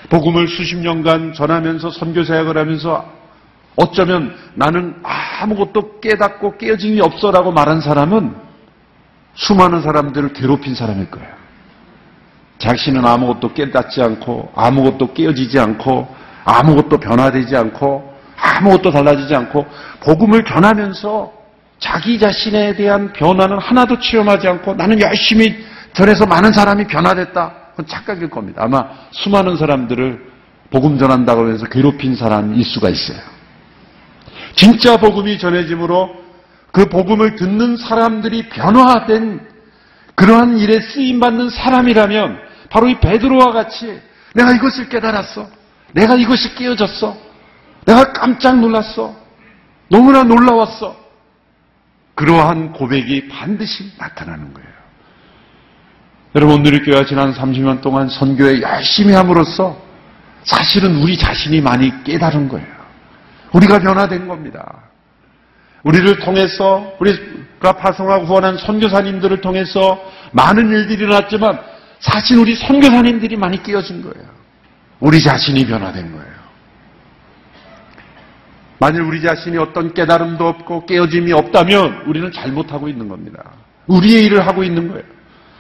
복음을 0.10 0.48
수십 0.50 0.76
년간 0.76 1.34
전하면서 1.34 1.90
선교 1.92 2.24
사역을 2.24 2.58
하면서 2.58 3.10
어쩌면 3.78 4.36
나는 4.56 4.96
아무것도 5.04 6.02
깨닫고 6.02 6.58
깨어짐이 6.58 7.00
없어라고 7.00 7.54
말한 7.54 7.80
사람은 7.82 8.36
수많은 9.36 9.82
사람들을 9.82 10.34
괴롭힌 10.34 10.76
사람일 10.76 11.10
거예요. 11.10 11.34
자신은 12.60 13.06
아무것도 13.06 13.54
깨닫지 13.54 14.02
않고 14.02 14.52
아무것도 14.54 15.14
깨어지지 15.14 15.60
않고 15.60 16.14
아무것도 16.44 16.98
변화되지 17.00 17.56
않고 17.56 18.14
아무것도 18.38 18.92
달라지지 18.92 19.34
않고 19.34 19.66
복음을 20.02 20.44
전하면서 20.44 21.33
자기 21.84 22.18
자신에 22.18 22.76
대한 22.76 23.12
변화는 23.12 23.60
하나도 23.60 24.00
체험하지 24.00 24.48
않고 24.48 24.76
나는 24.76 25.02
열심히 25.02 25.66
전해서 25.94 26.26
많은 26.26 26.54
사람이 26.54 26.88
변화됐다. 26.88 27.54
그건 27.72 27.88
착각일 27.88 28.30
겁니다. 28.30 28.64
아마 28.64 28.88
수많은 29.12 29.58
사람들을 29.58 30.32
복음 30.72 30.98
전한다고 30.98 31.42
하면서 31.42 31.66
괴롭힌 31.66 32.16
사람일 32.16 32.64
수가 32.64 32.90
있어요. 32.90 33.18
진짜 34.56 34.96
복음이 34.96 35.38
전해짐으로 35.38 36.24
그 36.72 36.88
복음을 36.88 37.36
듣는 37.36 37.76
사람들이 37.76 38.48
변화된 38.48 39.46
그러한 40.16 40.60
일에 40.60 40.80
쓰임 40.80 41.20
받는 41.20 41.50
사람이라면 41.50 42.40
바로 42.70 42.88
이 42.88 42.98
베드로와 42.98 43.52
같이 43.52 44.00
내가 44.36 44.54
이것을 44.54 44.88
깨달았어. 44.88 45.48
내가 45.92 46.16
이것이 46.16 46.56
깨어졌어. 46.56 47.18
내가 47.86 48.14
깜짝 48.14 48.58
놀랐어. 48.60 49.14
너무나 49.90 50.24
놀라웠어. 50.24 51.03
그러한 52.16 52.74
고백이 52.74 53.28
반드시 53.28 53.92
나타나는 53.98 54.54
거예요. 54.54 54.70
여러분, 56.36 56.60
오늘 56.60 56.84
교회가 56.84 57.06
지난 57.06 57.34
30년 57.34 57.82
동안 57.82 58.10
선교에 58.10 58.62
열심히 58.62 59.14
함으로써 59.14 59.80
사실은 60.44 60.98
우리 60.98 61.18
자신이 61.18 61.62
많이 61.62 61.92
깨달은 62.04 62.50
거예요. 62.50 62.68
우리가 63.54 63.80
변화된 63.80 64.28
겁니다. 64.28 64.84
우리를 65.84 66.20
통해서 66.20 66.94
우리가 67.00 67.74
파송하고 67.74 68.26
후원한 68.26 68.58
선교사님들을 68.58 69.42
통해서 69.42 70.00
많은 70.32 70.70
일들이 70.70 71.04
일어났지만 71.04 71.60
사실 72.00 72.38
우리 72.38 72.56
선교사님들이 72.56 73.36
많이 73.36 73.62
깨어진 73.62 74.02
거예요. 74.02 74.28
우리 75.00 75.22
자신이 75.22 75.66
변화된 75.66 76.12
거예요. 76.12 76.43
만일 78.84 79.00
우리 79.00 79.22
자신이 79.22 79.58
어떤 79.58 79.94
깨달음도 79.94 80.46
없고 80.46 80.86
깨어짐이 80.86 81.32
없다면 81.32 82.04
우리는 82.06 82.30
잘못하고 82.34 82.90
있는 82.90 83.08
겁니다. 83.08 83.42
우리의 83.88 84.26
일을 84.26 84.46
하고 84.46 84.62
있는 84.62 84.90
거예요. 84.90 85.06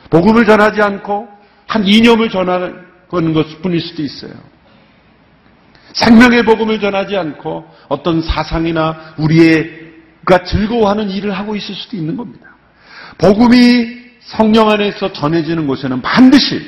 복음을 0.10 0.46
전하지 0.46 0.82
않고 0.82 1.30
한 1.65 1.88
이념을 1.88 2.30
전하는 2.30 2.84
것 3.08 3.62
뿐일 3.62 3.80
수도 3.80 4.03
있어요. 4.03 4.34
생명의 5.94 6.44
복음을 6.44 6.82
전하지 6.82 7.15
않고 7.15 7.65
어떤 7.88 8.22
사상이나 8.22 9.13
우리가 9.15 10.44
즐거워하는 10.46 11.10
일을 11.10 11.32
하고 11.32 11.56
있을 11.56 11.74
수도 11.75 11.96
있는 11.96 12.18
겁니다. 12.18 12.48
복음이 13.20 14.01
성령 14.20 14.70
안에서 14.70 15.13
전해지는 15.13 15.65
곳에는 15.65 16.01
반드시 16.01 16.60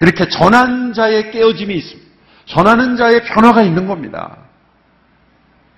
이렇게 0.00 0.26
전한 0.30 0.94
자의 0.94 1.30
깨어짐이 1.30 1.74
있습니다. 1.74 2.10
전하는 2.46 2.96
자의 2.96 3.22
변화가 3.24 3.60
있는 3.62 3.86
겁니다. 3.86 4.38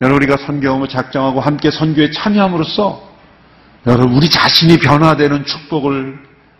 여러분 0.04 0.16
우리가 0.16 0.36
선교음을 0.36 0.86
작정하고 0.86 1.40
함께 1.40 1.70
선교에 1.70 2.10
참여함으로써 2.10 3.10
여러분 3.86 4.14
우리 4.14 4.28
자신이 4.28 4.78
변화되는 4.78 5.46
축복을 5.46 6.18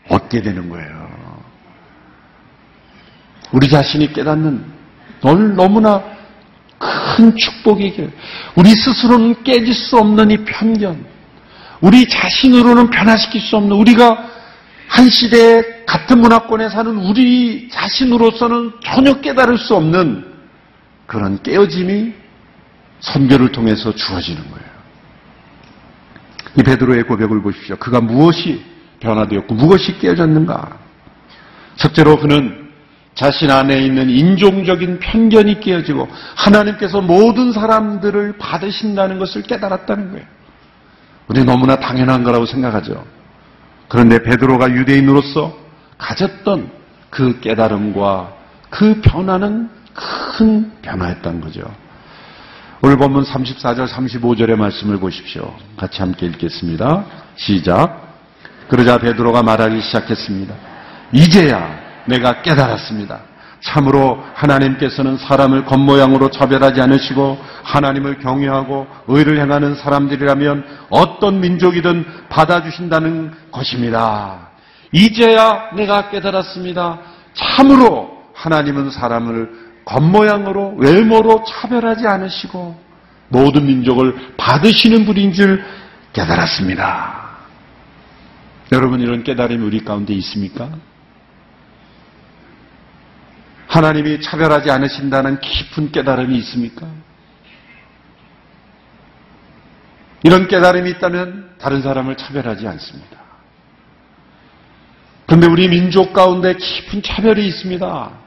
얻게 0.09 0.41
되는 0.41 0.71
거예요. 0.71 1.05
우리 3.53 3.69
자신이 3.69 4.15
깨닫는 4.15 4.65
널 5.21 5.55
너무나 5.57 6.03
큰 6.79 7.37
축복이게 7.37 8.09
우리 8.57 8.71
스스로는 8.71 9.45
깨질 9.45 9.75
수 9.75 9.99
없는 9.99 10.31
이 10.31 10.39
편견, 10.39 11.05
우리 11.83 12.09
자신으로는 12.09 12.89
변화시킬 12.89 13.43
수 13.43 13.59
없는 13.59 13.77
우리가 13.77 14.27
한 14.89 15.11
시대에 15.11 15.63
같은 15.85 16.23
문화권에 16.23 16.71
사는 16.71 16.97
우리 16.97 17.69
자신으로서는 17.71 18.73
전혀 18.83 19.21
깨달을 19.21 19.59
수 19.59 19.77
없는 19.77 20.33
그런 21.07 21.43
깨어짐이 21.43 22.24
선교를 23.05 23.53
통해서 23.53 23.95
주어지는 23.95 24.43
거예요. 24.43 24.75
이 26.59 26.63
베드로의 26.63 27.05
고백을 27.05 27.43
보십시오. 27.43 27.77
그가 27.77 28.01
무엇이 28.01 28.65
변화되었고 29.01 29.55
무엇이 29.55 29.99
깨어졌는가? 29.99 30.79
첫째로 31.77 32.19
그는 32.19 32.71
자신 33.15 33.51
안에 33.51 33.85
있는 33.85 34.09
인종적인 34.09 34.99
편견이 34.99 35.61
깨어지고 35.61 36.09
하나님께서 36.37 37.01
모든 37.01 37.53
사람들을 37.53 38.39
받으신다는 38.39 39.19
것을 39.19 39.43
깨달았다는 39.43 40.13
거예요. 40.13 40.27
우리 41.29 41.45
너무나 41.45 41.77
당연한 41.77 42.23
거라고 42.25 42.47
생각하죠. 42.47 43.05
그런데 43.89 44.23
베드로가 44.23 44.71
유대인으로서 44.71 45.57
가졌던 45.99 46.71
그 47.11 47.41
깨달음과 47.41 48.33
그 48.71 49.01
변화는 49.01 49.71
큰 49.95 50.73
변화였던 50.83 51.41
거죠. 51.41 51.63
오늘 52.83 52.97
본문 52.97 53.25
34절 53.25 53.89
35절의 53.89 54.57
말씀을 54.57 54.99
보십시오. 54.99 55.55
같이 55.77 56.01
함께 56.01 56.27
읽겠습니다. 56.27 57.05
시작. 57.37 58.03
그러자 58.69 58.99
베드로가 58.99 59.43
말하기 59.43 59.81
시작했습니다. 59.81 60.55
이제야 61.13 61.79
내가 62.07 62.43
깨달았습니다. 62.43 63.21
참으로 63.61 64.23
하나님께서는 64.35 65.17
사람을 65.17 65.65
겉모양으로 65.65 66.31
차별하지 66.31 66.83
않으시고 66.83 67.39
하나님을 67.63 68.19
경외하고 68.19 68.87
의를 69.09 69.41
행하는 69.41 69.75
사람들이라면 69.75 70.65
어떤 70.91 71.41
민족이든 71.41 72.05
받아주신다는 72.29 73.33
것입니다. 73.51 74.49
이제야 74.93 75.71
내가 75.75 76.11
깨달았습니다. 76.11 76.99
참으로 77.33 78.23
하나님은 78.35 78.91
사람을 78.91 79.65
겉모양으로 79.85 80.77
외모로 80.77 81.45
차별하지 81.45 82.07
않으시고 82.07 82.83
모든 83.29 83.67
민족을 83.67 84.35
받으시는 84.37 85.05
분인 85.07 85.33
줄 85.33 85.65
깨달았습니다. 86.13 87.25
여러분 88.73 89.01
이런 89.01 89.25
깨달음이 89.25 89.63
우리 89.63 89.85
가운데 89.85 90.15
있습니까? 90.15 90.71
하나님이 93.67 94.21
차별하지 94.21 94.71
않으신다는 94.71 95.41
깊은 95.41 95.91
깨달음이 95.93 96.37
있습니까? 96.39 96.87
이런 100.23 100.49
깨달음이 100.49 100.91
있다면 100.93 101.57
다른 101.59 101.83
사람을 101.83 102.17
차별하지 102.17 102.67
않습니다. 102.67 103.19
그런데 105.27 105.47
우리 105.47 105.69
민족 105.69 106.13
가운데 106.13 106.55
깊은 106.55 107.03
차별이 107.03 107.47
있습니다. 107.47 108.24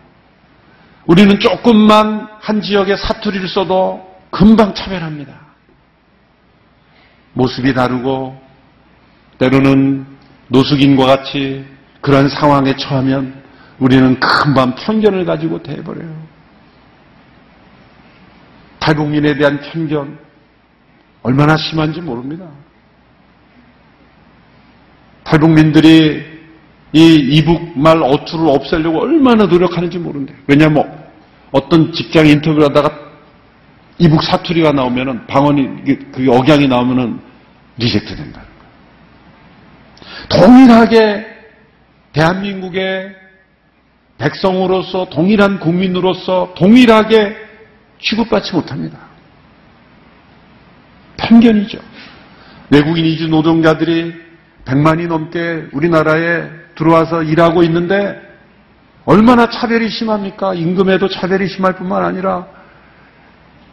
우리는 1.08 1.40
조금만 1.40 2.28
한 2.40 2.62
지역에 2.62 2.96
사투리를 2.98 3.48
써도 3.48 4.06
금방 4.30 4.74
차별합니다. 4.74 5.34
모습이 7.34 7.74
다르고 7.74 8.40
때로는 9.38 10.06
노숙인과 10.50 11.06
같이 11.06 11.66
그런 12.02 12.28
상황에 12.28 12.76
처하면 12.76 13.42
우리는 13.80 14.20
금방 14.20 14.76
편견을 14.76 15.26
가지고 15.26 15.64
대해버려요. 15.64 16.28
탈북민에 18.80 19.38
대한 19.38 19.62
편견 19.62 20.20
얼마나 21.24 21.56
심한지 21.58 22.02
모릅니다. 22.02 22.48
탈북민들이 25.24 26.37
이 26.94 27.16
이북말 27.16 28.02
어투를 28.02 28.48
없애려고 28.48 29.02
얼마나 29.02 29.46
노력하는지 29.46 29.98
모른대. 29.98 30.34
왜냐하면 30.48 31.08
어떤 31.52 31.92
직장 31.92 32.28
인터뷰를 32.28 32.70
하다가 32.70 33.08
이북 34.00 34.24
사투리가 34.24 34.72
나오면은 34.72 35.26
방언이 35.28 35.84
그 36.12 36.28
억양이 36.30 36.68
나오면은 36.68 37.20
reject 37.78 38.16
된다는 38.16 38.48
거예요. 40.30 40.46
동일하게 40.48 41.26
대한민국의 42.14 43.16
백성으로서 44.18 45.10
동일한 45.10 45.60
국민으로서 45.60 46.54
동일하게 46.58 47.36
취급받지 48.00 48.54
못합니다. 48.54 48.98
편견이죠. 51.18 51.80
외국인 52.70 53.06
이주 53.06 53.28
노동자들이 53.28 54.14
100만이 54.66 55.08
넘게 55.08 55.70
우리나라에 55.72 56.67
들어와서 56.78 57.24
일하고 57.24 57.64
있는데 57.64 58.22
얼마나 59.06 59.50
차별이 59.50 59.90
심합니까? 59.90 60.54
임금에도 60.54 61.08
차별이 61.10 61.48
심할 61.48 61.76
뿐만 61.76 62.04
아니라 62.04 62.46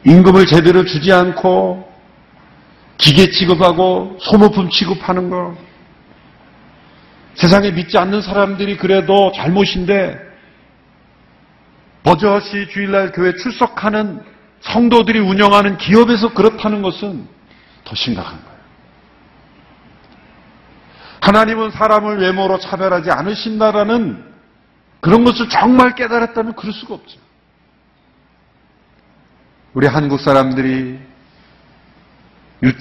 임금을 0.04 0.46
제대로 0.46 0.84
주지 0.84 1.12
않고 1.12 1.92
기계 2.98 3.30
취급하고 3.30 4.18
소모품 4.20 4.70
취급하는 4.70 5.30
거. 5.30 5.56
세상에 7.34 7.72
믿지 7.72 7.98
않는 7.98 8.22
사람들이 8.22 8.76
그래도 8.76 9.32
잘못인데 9.32 10.18
버젓이 12.04 12.68
주일날 12.68 13.12
교회 13.12 13.34
출석하는 13.34 14.22
성도들이 14.60 15.18
운영하는 15.18 15.76
기업에서 15.78 16.32
그렇다는 16.32 16.80
것은 16.82 17.26
더 17.84 17.94
심각한 17.94 18.42
거예요. 18.44 18.53
하나님은 21.24 21.70
사람을 21.70 22.20
외모로 22.20 22.58
차별하지 22.58 23.10
않으신다라는 23.10 24.22
그런 25.00 25.24
것을 25.24 25.48
정말 25.48 25.94
깨달았다면 25.94 26.54
그럴 26.54 26.74
수가 26.74 26.94
없죠. 26.94 27.18
우리 29.72 29.86
한국 29.86 30.20
사람들이 30.20 30.98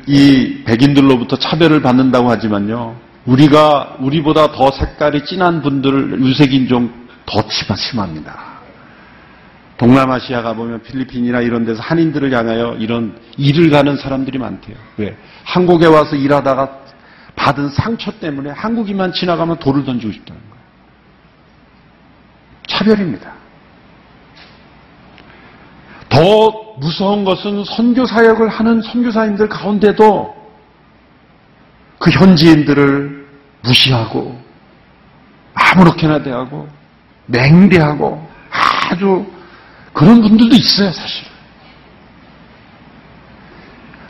이 0.08 0.64
백인들로부터 0.66 1.38
차별을 1.38 1.82
받는다고 1.82 2.30
하지만요. 2.30 2.98
우리가 3.26 3.98
우리보다 4.02 4.52
더 4.52 4.72
색깔이 4.72 5.24
진한 5.24 5.62
분들을 5.62 6.22
유색인종 6.22 7.08
더 7.26 7.42
심합니다. 7.78 8.54
동남아시아 9.78 10.42
가보면 10.42 10.84
필리핀이나 10.84 11.40
이런 11.40 11.66
데서 11.66 11.82
한인들을 11.82 12.32
향하여 12.34 12.76
이런 12.80 13.18
일을 13.38 13.70
가는 13.70 13.96
사람들이 13.96 14.38
많대요. 14.38 14.76
왜? 14.98 15.16
한국에 15.46 15.88
와서 15.88 16.18
일하다가 16.18 16.83
받은 17.44 17.70
상처 17.72 18.10
때문에 18.20 18.52
한국인만 18.52 19.12
지나가면 19.12 19.60
돌을 19.60 19.84
던지고 19.84 20.14
싶다는 20.14 20.42
거예요. 20.50 20.64
차별입니다. 22.68 23.34
더 26.08 26.76
무서운 26.80 27.26
것은 27.26 27.66
선교 27.66 28.06
사역을 28.06 28.48
하는 28.48 28.82
선교사님들 28.82 29.50
가운데도 29.50 30.44
그 32.00 32.12
현지인들을 32.12 33.28
무시하고 33.62 34.42
아무렇게나 35.54 36.24
대하고 36.24 36.70
맹대하고 37.26 38.26
아주 38.90 39.26
그런 39.92 40.22
분들도 40.22 40.56
있어요, 40.56 40.92
사실. 40.94 41.26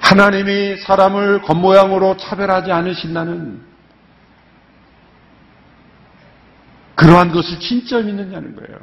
하나님이 0.03 0.77
사람을 0.77 1.41
겉모양으로 1.43 2.17
차별하지 2.17 2.71
않으신다는 2.71 3.61
그러한 6.95 7.31
것을 7.31 7.59
진짜 7.59 7.99
믿느냐는 7.99 8.53
거예요. 8.55 8.79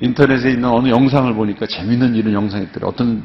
인터넷에 0.00 0.50
있는 0.50 0.70
어느 0.70 0.88
영상을 0.88 1.32
보니까 1.34 1.66
재밌는 1.66 2.14
이런 2.14 2.32
영상이 2.32 2.64
있더래 2.64 2.86
어떤 2.86 3.22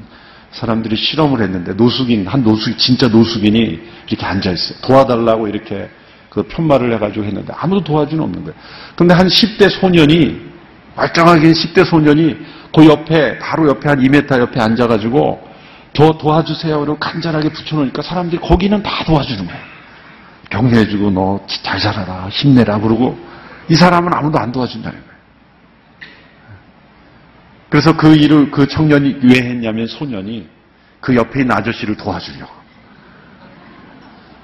사람들이 0.51 0.97
실험을 0.97 1.41
했는데 1.41 1.73
노숙인, 1.73 2.27
한 2.27 2.43
노숙, 2.43 2.77
진짜 2.77 3.07
노숙인이 3.07 3.79
이렇게 4.07 4.25
앉아 4.25 4.51
있어요. 4.51 4.77
도와달라고 4.81 5.47
이렇게 5.47 5.89
그 6.29 6.43
편말을 6.43 6.93
해가지고 6.95 7.25
했는데 7.25 7.53
아무도 7.55 7.83
도와주는 7.85 8.21
없는 8.21 8.43
거예요. 8.43 8.59
근데 8.97 9.13
한 9.13 9.27
10대 9.27 9.69
소년이, 9.79 10.41
멀쩡하게 10.97 11.51
10대 11.51 11.85
소년이 11.85 12.37
그 12.75 12.85
옆에, 12.85 13.39
바로 13.39 13.69
옆에 13.69 13.87
한 13.87 13.99
2m 13.99 14.39
옆에 14.39 14.59
앉아가지고 14.59 15.44
더 15.95 16.17
도와주세요. 16.17 16.79
그러고 16.79 16.99
간절하게 16.99 17.49
붙여놓으니까 17.49 18.01
사람들이 18.01 18.41
거기는 18.41 18.83
다 18.83 19.03
도와주는 19.05 19.45
거예요. 19.45 19.61
격려해주고 20.49 21.11
너 21.11 21.39
잘 21.75 21.79
살아라, 21.79 22.29
힘내라 22.29 22.79
그러고 22.79 23.17
이 23.67 23.75
사람은 23.75 24.13
아무도 24.13 24.37
안 24.39 24.51
도와준다는 24.51 24.97
거예요. 24.97 25.15
그래서 27.69 27.97
그 27.97 28.15
일을 28.15 28.51
그 28.51 28.67
청년이 28.67 29.19
왜 29.23 29.49
했냐면 29.49 29.87
소년이 29.87 30.47
그 31.01 31.15
옆에 31.15 31.41
있는 31.41 31.55
아저씨를 31.55 31.97
도와주려고. 31.97 32.53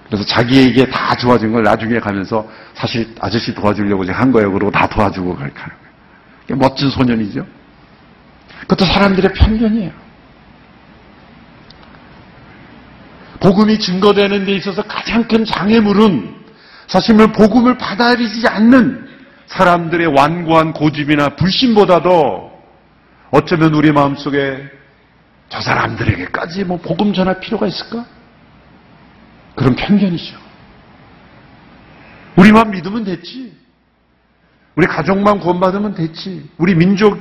그래서 0.07 0.25
자기에게 0.25 0.89
다 0.89 1.15
좋아진 1.15 1.53
걸 1.53 1.63
나중에 1.63 1.99
가면서 1.99 2.45
사실 2.73 3.15
아저씨 3.21 3.53
도와주려고 3.53 4.03
제가 4.03 4.19
한 4.19 4.31
거예요. 4.31 4.51
그러고 4.51 4.71
다 4.71 4.87
도와주고 4.87 5.35
하는 5.35 5.53
거예요. 5.53 6.59
멋진 6.59 6.89
소년이죠. 6.89 7.45
그것도 8.61 8.85
사람들의 8.85 9.31
편견이에요. 9.33 9.91
복음이 13.41 13.80
증거되는 13.80 14.45
데 14.45 14.56
있어서 14.56 14.84
가장 14.84 15.27
큰 15.27 15.43
장애물은 15.43 16.36
사실 16.88 17.15
복음을 17.15 17.77
받아들이지 17.77 18.47
않는 18.47 19.10
사람들의 19.47 20.08
완고한 20.08 20.73
고집이나 20.73 21.30
불신보다도 21.36 22.51
어쩌면 23.32 23.73
우리 23.73 23.91
마음속에 23.91 24.69
저 25.49 25.60
사람들에게까지 25.60 26.63
뭐 26.63 26.77
복음 26.77 27.13
전할 27.13 27.39
필요가 27.39 27.67
있을까? 27.67 28.06
그런 29.56 29.75
편견이죠. 29.75 30.38
우리만 32.38 32.71
믿으면 32.71 33.04
됐지. 33.04 33.54
우리 34.75 34.88
가족만 34.88 35.39
구원받으면 35.39 35.95
됐지. 35.95 36.49
우리 36.58 36.75
민족 36.75 37.17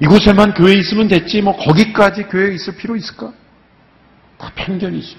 이곳에만 0.00 0.54
교회 0.54 0.74
있으면 0.74 1.08
됐지. 1.08 1.42
뭐 1.42 1.56
거기까지 1.56 2.24
교회 2.24 2.54
있을 2.54 2.74
필요 2.76 2.96
있을까? 2.96 3.32
다 4.44 4.50
편견이죠. 4.54 5.18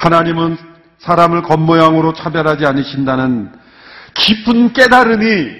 하나님은 0.00 0.56
사람을 0.98 1.42
겉모양으로 1.42 2.14
차별하지 2.14 2.64
않으신다는 2.64 3.52
깊은 4.14 4.72
깨달음이 4.72 5.52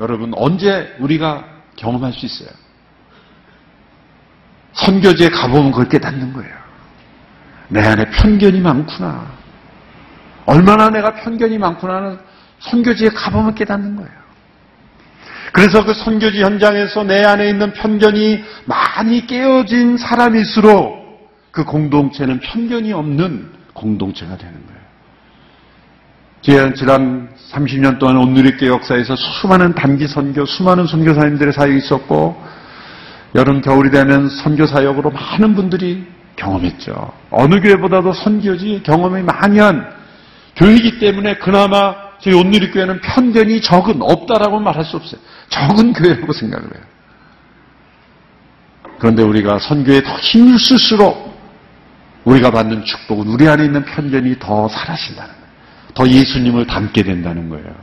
여러분 0.00 0.32
언제 0.34 0.96
우리가 0.98 1.44
경험할 1.76 2.12
수 2.14 2.24
있어요? 2.24 2.48
선교지에 4.72 5.28
가보면 5.28 5.72
그걸 5.72 5.88
깨닫는 5.88 6.32
거예요. 6.32 6.54
내 7.68 7.86
안에 7.86 8.10
편견이 8.10 8.60
많구나. 8.60 9.26
얼마나 10.46 10.88
내가 10.90 11.14
편견이 11.14 11.58
많구나는 11.58 12.18
선교지에 12.60 13.10
가보면 13.10 13.54
깨닫는 13.54 13.96
거예요. 13.96 14.25
그래서 15.56 15.82
그 15.86 15.94
선교지 15.94 16.42
현장에서 16.42 17.02
내 17.02 17.24
안에 17.24 17.48
있는 17.48 17.72
편견이 17.72 18.44
많이 18.66 19.26
깨어진 19.26 19.96
사람일수록 19.96 20.94
그 21.50 21.64
공동체는 21.64 22.40
편견이 22.40 22.92
없는 22.92 23.52
공동체가 23.72 24.36
되는 24.36 24.52
거예요. 26.42 26.74
지난 26.74 27.30
30년 27.52 27.98
동안 27.98 28.18
온누리교 28.18 28.66
역사에서 28.66 29.16
수많은 29.16 29.74
단기 29.74 30.06
선교, 30.06 30.44
수많은 30.44 30.86
선교사님들의 30.86 31.54
사역이 31.54 31.78
있었고 31.78 32.38
여름 33.34 33.62
겨울이 33.62 33.90
되면 33.90 34.28
선교 34.28 34.66
사역으로 34.66 35.10
많은 35.10 35.54
분들이 35.54 36.06
경험했죠. 36.36 37.12
어느 37.30 37.62
교회보다도 37.62 38.12
선교지 38.12 38.82
경험이 38.84 39.22
많이 39.22 39.58
한 39.58 39.90
교회이기 40.56 40.98
때문에 40.98 41.36
그나마 41.36 41.94
저희 42.20 42.34
온누리교회는 42.34 43.00
편견이 43.00 43.62
적은 43.62 44.02
없다라고 44.02 44.60
말할 44.60 44.84
수 44.84 44.96
없어요. 44.96 45.20
적은 45.48 45.92
교회라고 45.92 46.32
생각을 46.32 46.64
해요. 46.64 46.84
그런데 48.98 49.22
우리가 49.22 49.58
선교에 49.58 50.02
더 50.02 50.16
힘을 50.18 50.58
쓸수록 50.58 51.26
우리가 52.24 52.50
받는 52.50 52.84
축복은 52.84 53.26
우리 53.28 53.48
안에 53.48 53.64
있는 53.64 53.84
편견이 53.84 54.38
더 54.38 54.68
사라진다는 54.68 55.32
거예요. 55.32 55.46
더 55.94 56.08
예수님을 56.08 56.66
닮게 56.66 57.02
된다는 57.02 57.48
거예요. 57.48 57.74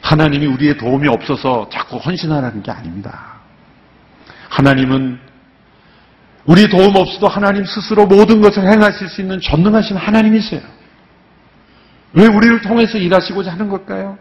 하나님이 0.00 0.46
우리의 0.46 0.76
도움이 0.78 1.08
없어서 1.08 1.68
자꾸 1.72 1.96
헌신하라는 1.96 2.62
게 2.62 2.70
아닙니다. 2.70 3.40
하나님은 4.48 5.18
우리 6.46 6.68
도움 6.68 6.94
없어도 6.94 7.26
하나님 7.26 7.64
스스로 7.64 8.06
모든 8.06 8.40
것을 8.40 8.70
행하실 8.70 9.08
수 9.08 9.20
있는 9.20 9.40
전능하신 9.40 9.96
하나님이세요. 9.96 10.62
왜 12.12 12.26
우리를 12.26 12.62
통해서 12.62 12.98
일하시고자 12.98 13.52
하는 13.52 13.68
걸까요? 13.68 14.16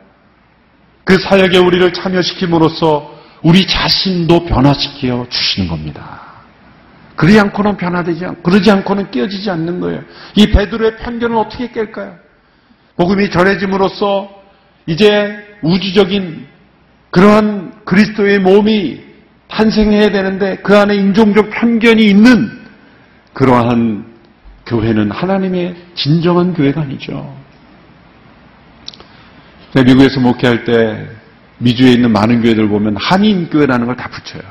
그 1.05 1.17
사역에 1.19 1.59
우리를 1.59 1.93
참여시킴으로써 1.93 3.15
우리 3.43 3.65
자신도 3.67 4.45
변화시켜 4.45 5.27
주시는 5.29 5.69
겁니다. 5.69 6.21
그러지 7.15 7.39
않고는 7.39 7.77
변화되지 7.77 8.25
않고, 8.25 8.41
그러지 8.41 8.69
않고는 8.71 9.11
깨어지지 9.11 9.49
않는 9.49 9.79
거예요. 9.79 10.01
이 10.35 10.47
베드로의 10.47 10.97
편견을 10.97 11.37
어떻게 11.37 11.71
깰까요? 11.71 12.17
복음이 12.97 13.29
전해짐으로써 13.29 14.29
이제 14.87 15.37
우주적인 15.61 16.47
그러한 17.11 17.85
그리스도의 17.85 18.39
몸이 18.39 19.01
탄생해야 19.47 20.09
되는데 20.09 20.57
그 20.57 20.77
안에 20.77 20.95
인종적 20.95 21.51
편견이 21.51 22.03
있는 22.03 22.49
그러한 23.33 24.05
교회는 24.65 25.11
하나님의 25.11 25.75
진정한 25.93 26.53
교회가 26.53 26.81
아니죠. 26.81 27.44
제가 29.75 29.83
미국에서 29.83 30.21
목회할 30.21 30.63
때 30.63 31.05
미주에 31.57 31.91
있는 31.91 32.11
많은 32.11 32.41
교회들 32.41 32.69
보면 32.69 32.95
한인 32.95 33.49
교회라는 33.49 33.85
걸 33.85 33.95
다 33.97 34.07
붙여요. 34.09 34.41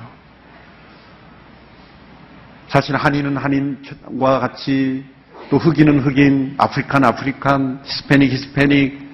사실 2.68 2.94
한인은 2.94 3.36
한인과 3.38 4.40
같이 4.40 5.02
또 5.48 5.56
흑인은 5.56 6.00
흑인, 6.00 6.54
African 6.58 7.04
African, 7.04 7.80
Hispanic 7.84 8.32
Hispanic 8.32 9.08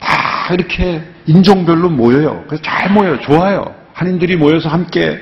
다 0.00 0.52
이렇게 0.52 1.02
인종별로 1.26 1.88
모여요. 1.88 2.44
그래서 2.46 2.62
잘 2.62 2.90
모여요. 2.92 3.18
좋아요. 3.20 3.74
한인들이 3.94 4.36
모여서 4.36 4.68
함께 4.68 5.18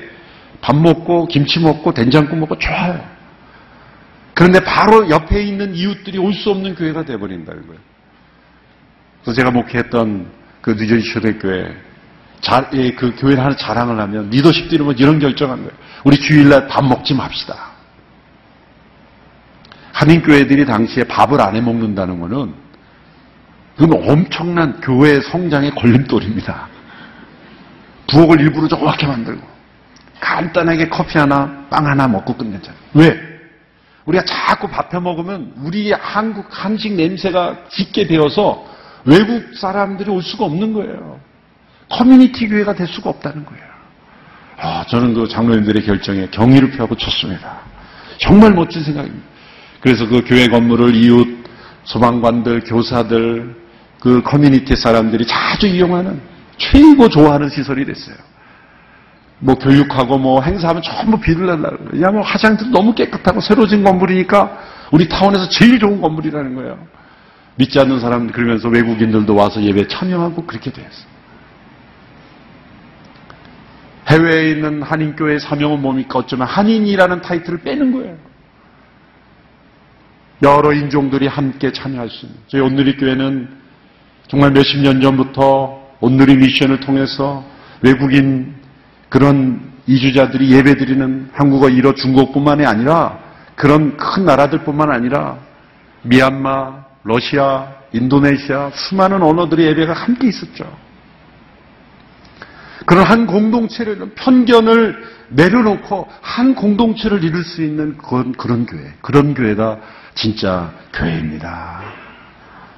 밥 0.59 0.75
먹고 0.75 1.27
김치 1.27 1.59
먹고 1.61 1.93
된장국 1.93 2.37
먹고 2.37 2.57
좋아요. 2.57 3.01
그런데 4.33 4.59
바로 4.59 5.09
옆에 5.09 5.41
있는 5.41 5.73
이웃들이 5.73 6.17
올 6.17 6.33
수 6.33 6.49
없는 6.51 6.75
교회가 6.75 7.05
되어버린다는 7.05 7.67
거예요. 7.67 7.79
그래서 9.27 9.41
제가 9.41 9.51
목회했던 9.51 10.25
그 10.61 10.71
뉴저지 10.71 11.03
초대교회 11.11 11.75
그 12.95 13.13
교회를 13.17 13.43
하나 13.43 13.53
자랑을 13.57 13.99
하면 13.99 14.29
리더십들이 14.29 14.81
뭐 14.81 14.93
이런 14.93 15.19
결정한 15.19 15.57
거예요. 15.57 15.71
우리 16.05 16.17
주일날 16.17 16.69
밥 16.69 16.85
먹지 16.85 17.13
맙시다. 17.13 17.71
한인교회들이 19.91 20.65
당시에 20.65 21.03
밥을 21.03 21.41
안 21.41 21.55
해 21.55 21.59
먹는다는 21.59 22.21
거는 22.21 22.53
그건 23.75 24.09
엄청난 24.09 24.79
교회 24.79 25.19
성장의 25.19 25.71
걸림돌입니다. 25.71 26.69
부엌을 28.09 28.39
일부러 28.39 28.69
조그맣게 28.69 29.07
만들고 29.07 29.45
간단하게 30.21 30.87
커피 30.87 31.17
하나, 31.17 31.65
빵 31.69 31.85
하나 31.85 32.07
먹고 32.07 32.33
끝내잖아요. 32.37 32.79
왜? 32.93 33.19
우리가 34.05 34.23
자꾸 34.23 34.69
밥해 34.69 35.01
먹으면 35.01 35.51
우리 35.57 35.91
한국 35.91 36.47
한식 36.49 36.93
냄새가 36.93 37.65
짙게 37.67 38.07
되어서 38.07 38.76
외국 39.07 39.55
사람들이 39.55 40.11
올 40.11 40.21
수가 40.21 40.45
없는 40.45 40.73
거예요. 40.73 41.19
커뮤니티 41.89 42.47
교회가 42.47 42.75
될 42.75 42.87
수가 42.87 43.09
없다는 43.09 43.45
거예요. 43.45 43.63
아, 44.59 44.85
저는 44.89 45.13
그 45.13 45.27
장로님들의 45.27 45.85
결정에 45.85 46.27
경의를 46.27 46.71
표하고 46.71 46.95
싶었습니다. 46.95 47.59
정말 48.19 48.51
멋진 48.51 48.83
생각입니다. 48.83 49.25
그래서 49.79 50.05
그 50.07 50.21
교회 50.25 50.47
건물을 50.47 50.93
이웃 50.95 51.25
소방관들, 51.85 52.61
교사들, 52.65 53.55
그 54.01 54.21
커뮤니티 54.23 54.75
사람들이 54.75 55.25
자주 55.25 55.67
이용하는 55.67 56.19
최고 56.57 57.07
좋아하는 57.07 57.49
시설이 57.49 57.85
됐어요. 57.85 58.15
뭐 59.39 59.55
교육하고 59.55 60.17
뭐 60.17 60.41
행사하면 60.41 60.81
전부 60.81 61.17
빌릴라고 61.19 61.77
그래요. 61.77 61.89
왜냐하면 61.93 62.23
화장실도 62.23 62.65
너무 62.71 62.93
깨끗하고 62.93 63.39
새로 63.39 63.67
진 63.67 63.83
건물이니까 63.83 64.57
우리 64.91 65.07
타운에서 65.07 65.47
제일 65.49 65.79
좋은 65.79 66.01
건물이라는 66.01 66.55
거예요. 66.55 66.96
믿지 67.57 67.79
않는 67.79 67.99
사람 67.99 68.27
그러면서 68.27 68.69
외국인들도 68.69 69.35
와서 69.35 69.61
예배 69.61 69.87
참여하고 69.87 70.45
그렇게 70.45 70.71
됐어요. 70.71 71.17
해외에 74.07 74.51
있는 74.51 74.81
한인교회 74.81 75.39
사명은 75.39 75.81
뭡니까? 75.81 76.19
어쩌면 76.19 76.47
한인이라는 76.47 77.21
타이틀을 77.21 77.61
빼는 77.61 77.91
거예요. 77.91 78.15
여러 80.43 80.71
인종들이 80.71 81.27
함께 81.27 81.71
참여할 81.71 82.09
수 82.09 82.25
있는. 82.25 82.39
저희 82.47 82.61
온누리 82.61 82.95
교회는 82.95 83.49
정말 84.27 84.51
몇십 84.51 84.79
년 84.81 85.01
전부터 85.01 85.97
온누리 85.99 86.37
미션을 86.37 86.79
통해서 86.79 87.43
외국인 87.81 88.55
그런 89.09 89.73
이주자들이 89.87 90.51
예배드리는 90.51 91.31
한국어, 91.33 91.69
일어, 91.69 91.93
중국뿐만이 91.93 92.65
아니라 92.65 93.19
그런 93.55 93.97
큰 93.97 94.25
나라들뿐만 94.25 94.91
아니라 94.91 95.37
미얀마, 96.03 96.86
러시아, 97.07 97.67
인도네시아 97.93 98.71
수많은 98.73 99.23
언어들의 99.23 99.65
예배가 99.67 99.93
함께 99.93 100.27
있었죠. 100.27 100.69
그런 102.85 103.05
한 103.05 103.25
공동체를 103.25 104.11
편견을 104.15 105.03
내려놓고 105.29 106.07
한 106.21 106.53
공동체를 106.53 107.23
이룰 107.23 107.43
수 107.43 107.61
있는 107.63 107.97
그런, 107.97 108.33
그런 108.33 108.65
교회, 108.65 108.93
그런 109.01 109.33
교회가 109.33 109.79
진짜 110.15 110.71
교회입니다. 110.93 111.81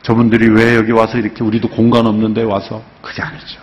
저분들이 0.03 0.49
왜 0.49 0.75
여기 0.75 0.91
와서 0.91 1.17
이렇게 1.17 1.43
우리도 1.43 1.69
공간 1.69 2.05
없는데 2.05 2.43
와서 2.43 2.83
그게 3.01 3.21
아니죠. 3.21 3.59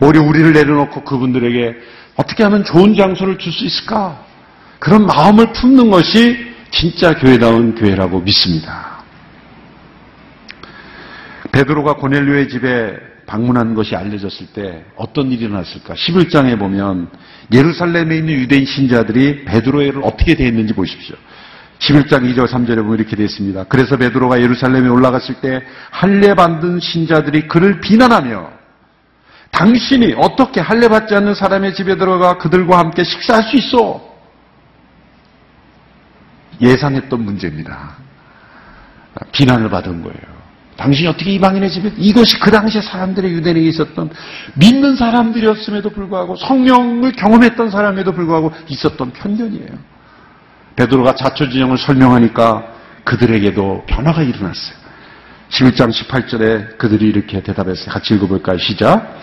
오히려 0.00 0.22
우리를 0.22 0.52
내려놓고 0.52 1.02
그분들에게 1.04 1.76
어떻게 2.16 2.42
하면 2.44 2.64
좋은 2.64 2.94
장소를 2.94 3.38
줄 3.38 3.52
수 3.52 3.64
있을까? 3.64 4.22
그런 4.78 5.06
마음을 5.06 5.52
품는 5.52 5.90
것이 5.90 6.54
진짜 6.70 7.14
교회다운 7.14 7.74
교회라고 7.74 8.20
믿습니다. 8.20 8.93
베드로가 11.54 11.94
고넬료의 11.94 12.48
집에 12.48 12.96
방문한 13.26 13.74
것이 13.74 13.94
알려졌을 13.94 14.48
때 14.48 14.84
어떤 14.96 15.30
일이 15.30 15.44
일어났을까? 15.44 15.94
11장에 15.94 16.58
보면 16.58 17.08
예루살렘에 17.52 18.16
있는 18.16 18.34
유대인 18.34 18.66
신자들이 18.66 19.44
베드로를 19.44 20.00
어떻게 20.02 20.34
대했는지 20.34 20.74
보십시오. 20.74 21.14
11장 21.78 22.22
2절 22.34 22.48
3절에 22.48 22.78
보면 22.78 22.98
이렇게 22.98 23.14
되어 23.14 23.26
있습니다. 23.26 23.64
그래서 23.64 23.96
베드로가 23.96 24.40
예루살렘에 24.40 24.88
올라갔을 24.88 25.36
때 25.36 25.62
할례 25.90 26.34
받은 26.34 26.80
신자들이 26.80 27.46
그를 27.46 27.80
비난하며 27.80 28.50
당신이 29.52 30.14
어떻게 30.18 30.60
할례 30.60 30.88
받지 30.88 31.14
않는 31.14 31.34
사람의 31.34 31.74
집에 31.74 31.96
들어가 31.96 32.36
그들과 32.36 32.78
함께 32.80 33.04
식사할 33.04 33.44
수 33.44 33.56
있어? 33.56 34.14
예상했던 36.60 37.24
문제입니다. 37.24 37.96
비난을 39.30 39.70
받은 39.70 40.02
거예요. 40.02 40.33
당신이 40.76 41.08
어떻게 41.08 41.32
이방인의 41.32 41.70
집에 41.70 41.92
이것이 41.96 42.38
그 42.40 42.50
당시에 42.50 42.80
사람들의 42.80 43.32
유대인에 43.32 43.60
있었던 43.60 44.10
믿는 44.54 44.96
사람들이었음에도 44.96 45.90
불구하고 45.90 46.36
성령을 46.36 47.12
경험했던 47.12 47.70
사람에도 47.70 48.12
불구하고 48.12 48.52
있었던 48.68 49.12
편견이에요. 49.12 49.94
베드로가 50.76 51.14
자초지정을 51.14 51.78
설명하니까 51.78 52.64
그들에게도 53.04 53.84
변화가 53.86 54.22
일어났어요. 54.22 54.84
11장 55.50 55.92
18절에 55.92 56.78
그들이 56.78 57.06
이렇게 57.06 57.40
대답했어요. 57.40 57.92
같이 57.92 58.14
읽어볼까요? 58.14 58.58
시작. 58.58 59.16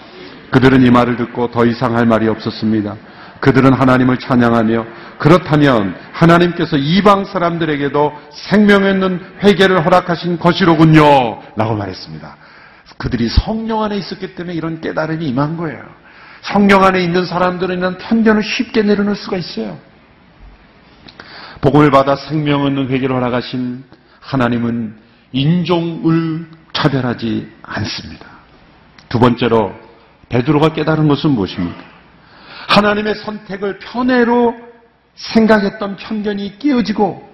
그들은 0.51 0.85
이 0.85 0.89
말을 0.89 1.17
듣고 1.17 1.51
더 1.51 1.65
이상 1.65 1.97
할 1.97 2.05
말이 2.05 2.27
없었습니다. 2.27 2.95
그들은 3.41 3.73
하나님을 3.73 4.17
찬양하며 4.17 4.85
그렇다면 5.17 5.95
하나님께서 6.13 6.77
이방 6.77 7.25
사람들에게도 7.25 8.13
생명 8.31 8.85
있는 8.85 9.19
회개를 9.43 9.83
허락하신 9.83 10.37
것이로군요. 10.39 11.41
라고 11.55 11.75
말했습니다. 11.75 12.37
그들이 12.97 13.29
성령 13.29 13.81
안에 13.81 13.97
있었기 13.97 14.35
때문에 14.35 14.55
이런 14.55 14.79
깨달음이 14.79 15.27
임한 15.27 15.57
거예요. 15.57 15.83
성령 16.41 16.83
안에 16.83 17.03
있는 17.03 17.25
사람들은 17.25 17.79
이런 17.79 17.97
편견을 17.97 18.43
쉽게 18.43 18.83
내려놓을 18.83 19.15
수가 19.15 19.37
있어요. 19.37 19.77
복음을 21.61 21.89
받아 21.89 22.15
생명 22.15 22.65
있는 22.67 22.89
회개를 22.89 23.15
허락하신 23.15 23.83
하나님은 24.19 24.97
인종을 25.31 26.47
차별하지 26.73 27.51
않습니다. 27.63 28.25
두 29.09 29.19
번째로 29.19 29.73
베드로가 30.29 30.73
깨달은 30.73 31.07
것은 31.07 31.31
무엇입니까? 31.31 31.90
하나님의 32.71 33.15
선택을 33.15 33.79
편애로 33.79 34.55
생각했던 35.15 35.97
편견이 35.97 36.57
끼어지고 36.57 37.29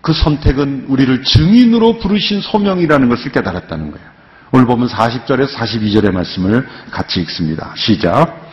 그 0.00 0.12
선택은 0.12 0.86
우리를 0.88 1.22
증인으로 1.22 1.98
부르신 1.98 2.40
소명이라는 2.40 3.08
것을 3.08 3.32
깨달았다는 3.32 3.90
거예요. 3.90 4.06
오늘 4.52 4.66
보면 4.66 4.88
40절에서 4.88 5.54
42절의 5.54 6.12
말씀을 6.12 6.66
같이 6.90 7.20
읽습니다. 7.22 7.72
시작. 7.76 8.48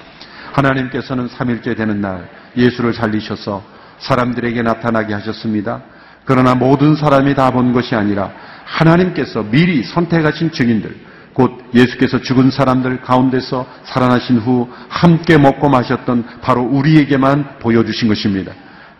하나님께서는 0.53 1.27
3일째 1.29 1.77
되는 1.77 2.01
날 2.01 2.29
예수를 2.55 2.93
살리셔서 2.93 3.63
사람들에게 3.99 4.61
나타나게 4.63 5.13
하셨습니다. 5.13 5.81
그러나 6.25 6.55
모든 6.55 6.95
사람이 6.95 7.35
다 7.35 7.51
본 7.51 7.73
것이 7.73 7.95
아니라 7.95 8.31
하나님께서 8.65 9.43
미리 9.43 9.83
선택하신 9.83 10.51
증인들, 10.51 10.95
곧 11.37 11.51
예수께서 11.75 12.19
죽은 12.19 12.49
사람들 12.49 13.01
가운데서 13.01 13.67
살아나신 13.83 14.39
후 14.39 14.67
함께 14.89 15.37
먹고 15.37 15.69
마셨던 15.69 16.25
바로 16.41 16.63
우리에게만 16.63 17.59
보여주신 17.59 18.07
것입니다. 18.07 18.53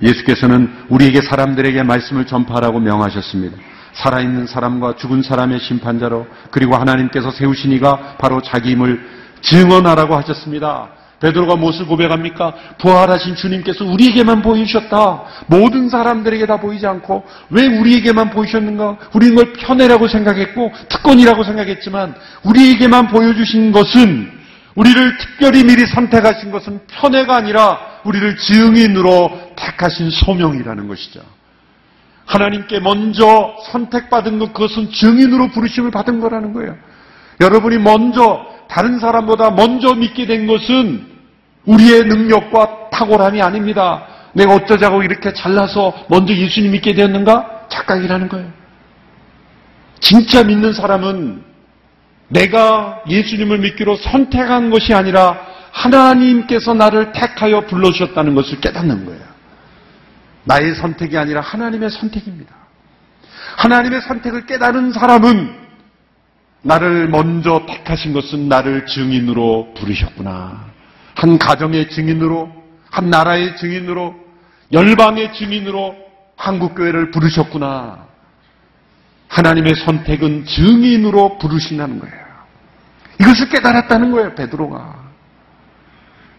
예수께서는 0.03 0.71
우리에게 0.89 1.21
사람들에게 1.23 1.81
말씀을 1.81 2.27
전파하라고 2.27 2.79
명하셨습니다. 2.79 3.57
살아있는 3.93 4.45
사람과 4.45 4.97
죽은 4.97 5.23
사람의 5.23 5.59
심판자로 5.61 6.27
그리고 6.51 6.75
하나님께서 6.75 7.31
세우신 7.31 7.71
이가 7.71 8.17
바로 8.19 8.39
자기 8.43 8.73
힘을 8.73 9.03
증언하라고 9.41 10.15
하셨습니다. 10.17 10.89
베드로가 11.19 11.55
무엇을 11.55 11.87
고백합니까? 11.87 12.53
부활하신 12.77 13.35
주님께서 13.35 13.85
우리에게만 13.85 14.41
보이셨다. 14.41 15.23
모든 15.47 15.89
사람들에게 15.89 16.45
다 16.45 16.57
보이지 16.59 16.85
않고 16.85 17.25
왜 17.49 17.65
우리에게만 17.65 18.29
보이셨는가? 18.29 18.97
우리는 19.13 19.35
걸 19.35 19.53
편애라고 19.53 20.07
생각했고 20.07 20.71
특권이라고 20.89 21.43
생각했지만 21.43 22.15
우리에게만 22.43 23.07
보여주신 23.07 23.71
것은 23.71 24.31
우리를 24.75 25.17
특별히 25.17 25.63
미리 25.63 25.87
선택하신 25.87 26.51
것은 26.51 26.81
편애가 26.87 27.35
아니라 27.35 27.79
우리를 28.03 28.37
증인으로 28.37 29.53
택하신 29.55 30.11
소명이라는 30.11 30.87
것이죠. 30.87 31.21
하나님께 32.27 32.79
먼저 32.81 33.55
선택받은 33.71 34.37
것 34.37 34.53
그것은 34.53 34.91
증인으로 34.91 35.49
부르심을 35.49 35.89
받은 35.89 36.19
거라는 36.19 36.53
거예요. 36.53 36.75
여러분이 37.41 37.79
먼저 37.79 38.45
다른 38.67 38.99
사람보다 38.99 39.51
먼저 39.51 39.93
믿게 39.93 40.25
된 40.25 40.47
것은 40.47 41.05
우리의 41.65 42.05
능력과 42.05 42.89
탁월함이 42.91 43.41
아닙니다. 43.41 44.05
내가 44.33 44.53
어쩌자고 44.53 45.03
이렇게 45.03 45.33
잘나서 45.33 46.05
먼저 46.09 46.33
예수님 46.33 46.71
믿게 46.71 46.93
되었는가? 46.93 47.67
착각이라는 47.69 48.29
거예요. 48.29 48.47
진짜 49.99 50.43
믿는 50.43 50.73
사람은 50.73 51.43
내가 52.29 53.01
예수님을 53.07 53.59
믿기로 53.59 53.95
선택한 53.95 54.69
것이 54.69 54.93
아니라 54.93 55.39
하나님께서 55.71 56.73
나를 56.73 57.11
택하여 57.13 57.61
불러주셨다는 57.61 58.35
것을 58.35 58.59
깨닫는 58.59 59.05
거예요. 59.05 59.21
나의 60.43 60.75
선택이 60.75 61.17
아니라 61.17 61.41
하나님의 61.41 61.89
선택입니다. 61.89 62.55
하나님의 63.57 64.01
선택을 64.01 64.45
깨달은 64.45 64.91
사람은 64.91 65.66
나를 66.61 67.07
먼저 67.07 67.65
택하신 67.67 68.13
것은 68.13 68.49
나를 68.49 68.85
증인으로 68.85 69.73
부르셨구나. 69.77 70.65
한 71.15 71.37
가정의 71.37 71.89
증인으로, 71.89 72.51
한 72.91 73.09
나라의 73.09 73.57
증인으로, 73.57 74.15
열방의 74.71 75.33
증인으로 75.33 75.95
한국교회를 76.35 77.11
부르셨구나. 77.11 78.05
하나님의 79.29 79.75
선택은 79.75 80.45
증인으로 80.45 81.37
부르신다는 81.37 81.99
거예요. 81.99 82.27
이것을 83.19 83.49
깨달았다는 83.49 84.11
거예요, 84.11 84.35
베드로가. 84.35 85.07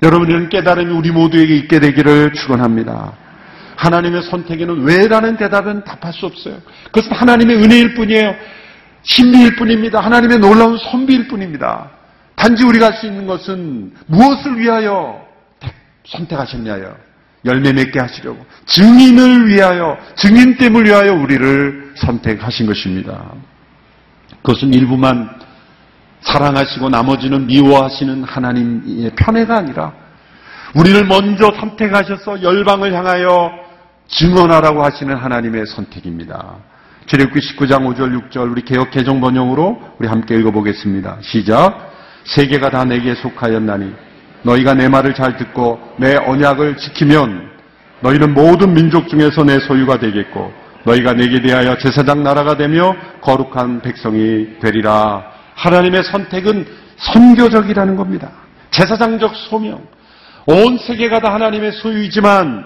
여러분 0.03 0.29
이런 0.29 0.49
깨달음이 0.49 0.93
우리 0.93 1.11
모두에게 1.11 1.57
있게 1.57 1.81
되기를 1.81 2.33
축원합니다. 2.33 3.13
하나님의 3.77 4.23
선택에는 4.23 4.83
왜라는 4.83 5.37
대답은 5.37 5.85
답할 5.85 6.13
수 6.13 6.27
없어요. 6.27 6.57
그것은 6.87 7.13
하나님의 7.13 7.57
은혜일 7.57 7.95
뿐이에요. 7.95 8.35
신비일 9.03 9.57
뿐입니다. 9.57 10.01
하나님의 10.01 10.39
놀라운 10.39 10.79
선비일 10.79 11.29
뿐입니다. 11.29 11.91
단지 12.35 12.65
우리가 12.65 12.87
할 12.87 12.93
수 12.95 13.07
있는 13.07 13.27
것은 13.27 13.93
무엇을 14.07 14.59
위하여 14.59 15.27
선택하셨냐요? 16.07 16.97
열매 17.45 17.73
맺게 17.73 17.99
하시려고. 17.99 18.45
증인을 18.67 19.49
위하여, 19.49 19.97
증인됨을 20.17 20.87
위하여 20.87 21.15
우리를 21.15 21.95
선택하신 21.97 22.67
것입니다. 22.67 23.33
그것은 24.43 24.73
일부만 24.75 25.29
사랑하시고 26.21 26.89
나머지는 26.89 27.47
미워하시는 27.47 28.25
하나님의 28.25 29.13
편애가 29.17 29.57
아니라 29.57 29.93
우리를 30.75 31.07
먼저 31.07 31.53
선택하셔서 31.59 32.43
열방을 32.43 32.93
향하여 32.93 33.51
증언하라고 34.09 34.85
하시는 34.85 35.17
하나님의 35.17 35.67
선택입니다. 35.67 36.57
출애굽기 37.09 37.41
19장 37.41 37.87
5절 37.87 38.31
6절 38.31 38.51
우리 38.51 38.63
개혁 38.63 38.91
개정 38.91 39.21
번역으로 39.21 39.81
우리 39.99 40.07
함께 40.07 40.37
읽어보겠습니다. 40.37 41.19
시작. 41.23 41.91
세계가 42.25 42.69
다 42.69 42.85
내게 42.85 43.15
속하였나니 43.15 43.95
너희가 44.43 44.75
내 44.75 44.89
말을 44.89 45.15
잘 45.15 45.39
듣고 45.39 45.81
내 45.97 46.17
언약을 46.17 46.77
지키면 46.77 47.49
너희는 48.01 48.35
모든 48.35 48.75
민족 48.75 49.09
중에서 49.09 49.43
내 49.43 49.59
소유가 49.59 49.99
되겠고 49.99 50.53
너희가 50.85 51.15
내게 51.15 51.41
대하여 51.41 51.79
제사장 51.79 52.23
나라가 52.23 52.59
되며 52.59 52.95
거룩한 53.23 53.81
백성이 53.81 54.59
되리라. 54.61 55.25
하나님의 55.55 56.03
선택은 56.05 56.67
선교적이라는 56.99 57.97
겁니다. 57.97 58.31
제사장적 58.71 59.35
소명. 59.49 59.81
온 60.47 60.77
세계가 60.77 61.21
다 61.21 61.33
하나님의 61.33 61.73
소유이지만 61.73 62.65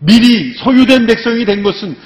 미리 0.00 0.52
소유된 0.52 1.06
백성이 1.06 1.46
된 1.46 1.62
것은 1.62 1.96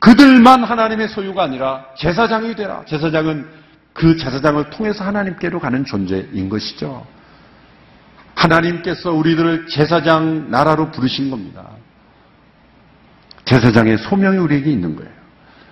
그들만 0.00 0.64
하나님의 0.64 1.08
소유가 1.08 1.44
아니라 1.44 1.84
제사장이 1.96 2.54
되라. 2.54 2.84
제사장은 2.86 3.48
그 3.92 4.16
제사장을 4.16 4.70
통해서 4.70 5.04
하나님께로 5.04 5.58
가는 5.58 5.84
존재인 5.84 6.48
것이죠. 6.48 7.04
하나님께서 8.34 9.12
우리들을 9.12 9.66
제사장 9.66 10.50
나라로 10.50 10.92
부르신 10.92 11.30
겁니다. 11.30 11.66
제사장의 13.44 13.98
소명이 13.98 14.38
우리에게 14.38 14.70
있는 14.70 14.94
거예요. 14.94 15.10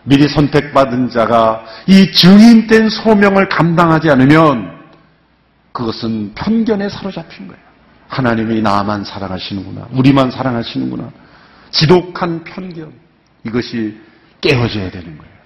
미리 0.03 0.29
선택받은 0.29 1.11
자가 1.11 1.65
이 1.87 2.12
증인된 2.12 2.89
소명을 2.89 3.49
감당하지 3.49 4.11
않으면 4.11 4.77
그것은 5.73 6.33
편견에 6.35 6.89
사로잡힌 6.89 7.49
거예요. 7.49 7.62
하나님이 8.09 8.62
나만 8.62 9.05
사랑하시는구나. 9.05 9.89
우리만 9.93 10.31
사랑하시는구나. 10.31 11.11
지독한 11.71 12.45
편견. 12.45 12.93
이것이 13.45 14.01
깨어져야 14.47 14.91
되는 14.91 15.19
거예요. 15.19 15.37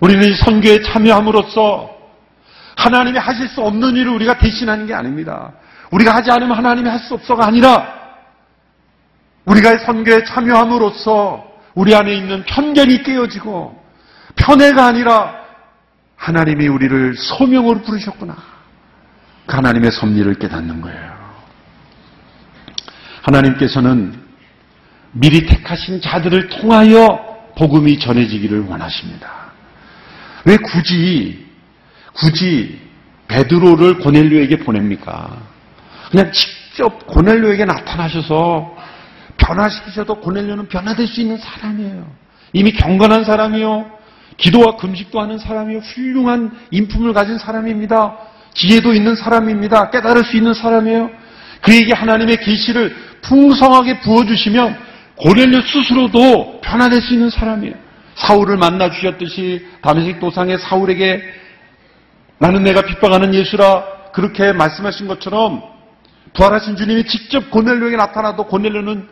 우리는 0.00 0.28
이 0.28 0.34
선교에 0.36 0.82
참여함으로써 0.82 1.90
하나님이 2.76 3.18
하실 3.18 3.48
수 3.48 3.60
없는 3.60 3.96
일을 3.96 4.12
우리가 4.12 4.38
대신하는 4.38 4.86
게 4.86 4.94
아닙니다. 4.94 5.52
우리가 5.90 6.14
하지 6.14 6.30
않으면 6.30 6.56
하나님이 6.56 6.88
할 6.88 6.98
수 7.00 7.14
없어가 7.14 7.46
아니라 7.46 7.98
우리가 9.44 9.78
선교에 9.78 10.24
참여함으로써 10.24 11.44
우리 11.74 11.94
안에 11.94 12.14
있는 12.14 12.44
편견이 12.44 13.02
깨어지고 13.02 13.82
편애가 14.36 14.86
아니라 14.86 15.34
하나님이 16.16 16.68
우리를 16.68 17.14
소명으로 17.16 17.82
부르셨구나. 17.82 18.36
그 19.46 19.56
하나님의 19.56 19.90
섭리를 19.92 20.34
깨닫는 20.34 20.80
거예요. 20.82 21.18
하나님께서는 23.22 24.20
미리 25.12 25.46
택하신 25.46 26.00
자들을 26.00 26.48
통하여 26.48 27.27
복음이 27.58 27.98
전해지기를 27.98 28.66
원하십니다. 28.66 29.28
왜 30.44 30.56
굳이 30.56 31.44
굳이 32.12 32.78
베드로를 33.26 33.98
고넬료에게 33.98 34.58
보냅니까? 34.58 35.36
그냥 36.10 36.30
직접 36.32 37.06
고넬료에게 37.06 37.64
나타나셔서 37.64 38.76
변화시키셔도 39.36 40.20
고넬료는 40.20 40.68
변화될 40.68 41.06
수 41.06 41.20
있는 41.20 41.36
사람이에요. 41.36 42.06
이미 42.52 42.72
경건한 42.72 43.24
사람이요. 43.24 43.90
기도와 44.36 44.76
금식도 44.76 45.20
하는 45.20 45.38
사람이요. 45.38 45.80
훌륭한 45.80 46.56
인품을 46.70 47.12
가진 47.12 47.38
사람입니다. 47.38 48.16
지혜도 48.54 48.94
있는 48.94 49.16
사람입니다. 49.16 49.90
깨달을 49.90 50.24
수 50.24 50.36
있는 50.36 50.54
사람이에요. 50.54 51.10
그에게 51.60 51.92
하나님의 51.92 52.38
계시를 52.38 52.96
풍성하게 53.22 54.00
부어주시면 54.00 54.87
고넬료 55.20 55.60
스스로도 55.62 56.60
변화될 56.60 57.00
수 57.00 57.14
있는 57.14 57.30
사람이에요. 57.30 57.74
사울을 58.14 58.56
만나 58.56 58.90
주셨듯이 58.90 59.66
다메섹 59.82 60.20
도상의 60.20 60.58
사울에게 60.58 61.22
나는 62.38 62.62
내가 62.62 62.82
핍박하는 62.82 63.34
예수라 63.34 63.84
그렇게 64.12 64.52
말씀하신 64.52 65.06
것처럼 65.08 65.62
부활하신 66.34 66.76
주님이 66.76 67.04
직접 67.04 67.50
고넬료에게 67.50 67.96
나타나도 67.96 68.46
고넬료는 68.46 69.08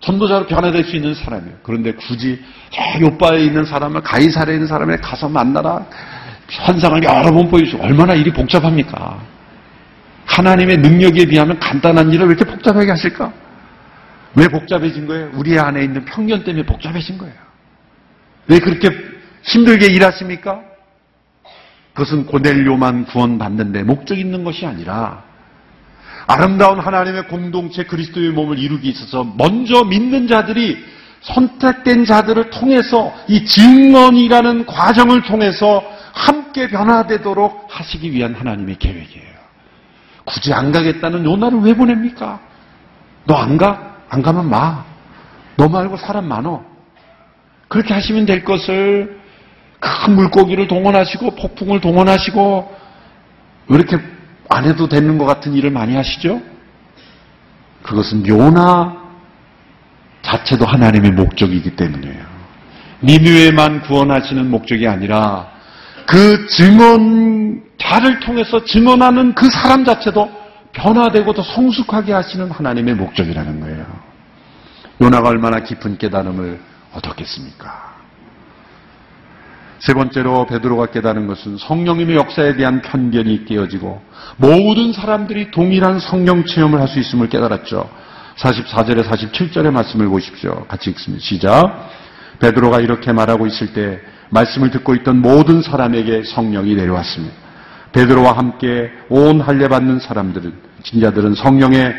전도자로 0.00 0.46
변화될 0.46 0.84
수 0.84 0.96
있는 0.96 1.14
사람이에요. 1.14 1.56
그런데 1.62 1.92
굳이 1.92 2.42
저 2.70 3.00
요바에 3.00 3.44
있는 3.44 3.64
사람을 3.64 4.00
가이사에 4.02 4.54
있는 4.54 4.66
사람에 4.66 4.96
가서 4.96 5.28
만나라 5.28 5.84
환상을 6.48 7.02
여러 7.02 7.30
번 7.30 7.48
보여주고 7.48 7.84
얼마나 7.84 8.14
일이 8.14 8.32
복잡합니까? 8.32 9.20
하나님의 10.26 10.78
능력에 10.78 11.26
비하면 11.26 11.58
간단한 11.58 12.10
일을 12.12 12.28
왜 12.28 12.34
이렇게 12.34 12.44
복잡하게 12.50 12.90
하실까? 12.90 13.32
왜 14.34 14.48
복잡해진 14.48 15.06
거예요? 15.06 15.30
우리 15.34 15.58
안에 15.58 15.82
있는 15.82 16.04
편견 16.04 16.44
때문에 16.44 16.64
복잡해진 16.64 17.18
거예요. 17.18 17.34
왜 18.46 18.58
그렇게 18.58 18.90
힘들게 19.42 19.86
일하십니까? 19.86 20.60
그것은 21.94 22.26
고넬료만 22.26 23.06
구원받는데 23.06 23.82
목적 23.82 24.18
있는 24.18 24.44
것이 24.44 24.64
아니라 24.66 25.24
아름다운 26.26 26.78
하나님의 26.78 27.26
공동체 27.28 27.84
그리스도의 27.84 28.30
몸을 28.30 28.58
이루기 28.58 28.88
있어서 28.90 29.24
먼저 29.36 29.82
믿는 29.84 30.28
자들이 30.28 30.78
선택된 31.22 32.04
자들을 32.04 32.50
통해서 32.50 33.12
이 33.28 33.44
증언이라는 33.44 34.66
과정을 34.66 35.22
통해서 35.22 35.82
함께 36.12 36.68
변화되도록 36.68 37.66
하시기 37.68 38.12
위한 38.12 38.34
하나님의 38.34 38.76
계획이에요. 38.78 39.30
굳이 40.24 40.52
안 40.52 40.70
가겠다는 40.70 41.24
요나를 41.24 41.58
왜 41.60 41.74
보냅니까? 41.74 42.40
너 43.26 43.34
안 43.36 43.58
가? 43.58 43.89
안 44.10 44.22
가면 44.22 44.50
마. 44.50 44.84
너 45.56 45.68
말고 45.68 45.96
사람 45.96 46.26
많어. 46.28 46.62
그렇게 47.68 47.94
하시면 47.94 48.26
될 48.26 48.44
것을 48.44 49.20
큰 49.78 50.14
물고기를 50.14 50.68
동원하시고 50.68 51.36
폭풍을 51.36 51.80
동원하시고 51.80 52.76
왜 53.68 53.76
이렇게 53.76 53.98
안 54.48 54.64
해도 54.64 54.88
되는 54.88 55.16
것 55.16 55.24
같은 55.24 55.54
일을 55.54 55.70
많이 55.70 55.94
하시죠? 55.94 56.42
그것은 57.82 58.26
요나 58.26 59.00
자체도 60.22 60.66
하나님의 60.66 61.12
목적이기 61.12 61.76
때문이에요. 61.76 62.26
니누에만 63.02 63.82
구원하시는 63.82 64.50
목적이 64.50 64.88
아니라 64.88 65.48
그 66.04 66.46
증언 66.48 67.62
자를 67.78 68.20
통해서 68.20 68.62
증언하는 68.64 69.34
그 69.34 69.48
사람 69.48 69.84
자체도 69.84 70.30
변화되고 70.72 71.32
더 71.32 71.42
성숙하게 71.42 72.12
하시는 72.12 72.50
하나님의 72.50 72.94
목적이라는 72.94 73.60
거예요. 73.60 73.86
요나가 75.00 75.28
얼마나 75.28 75.60
깊은 75.60 75.98
깨달음을 75.98 76.60
얻었겠습니까? 76.92 77.90
세 79.78 79.94
번째로 79.94 80.46
베드로가 80.46 80.86
깨달은 80.86 81.26
것은 81.26 81.56
성령님의 81.56 82.16
역사에 82.16 82.54
대한 82.56 82.82
편견이 82.82 83.46
깨어지고 83.46 84.02
모든 84.36 84.92
사람들이 84.92 85.50
동일한 85.50 85.98
성령 85.98 86.44
체험을 86.44 86.80
할 86.80 86.88
수 86.88 86.98
있음을 86.98 87.28
깨달았죠. 87.30 87.88
44절에 88.36 89.04
47절의 89.04 89.70
말씀을 89.70 90.08
보십시오. 90.08 90.66
같이 90.68 90.90
읽습니다. 90.90 91.24
시작. 91.24 91.90
베드로가 92.40 92.80
이렇게 92.80 93.12
말하고 93.12 93.46
있을 93.46 93.72
때 93.72 94.00
말씀을 94.30 94.70
듣고 94.70 94.94
있던 94.96 95.20
모든 95.20 95.62
사람에게 95.62 96.24
성령이 96.24 96.74
내려왔습니다. 96.74 97.34
베드로와 97.92 98.32
함께 98.32 98.90
온 99.08 99.40
할례 99.40 99.68
받는 99.68 99.98
사람들은 100.00 100.52
진자들은 100.84 101.34
성령의 101.34 101.94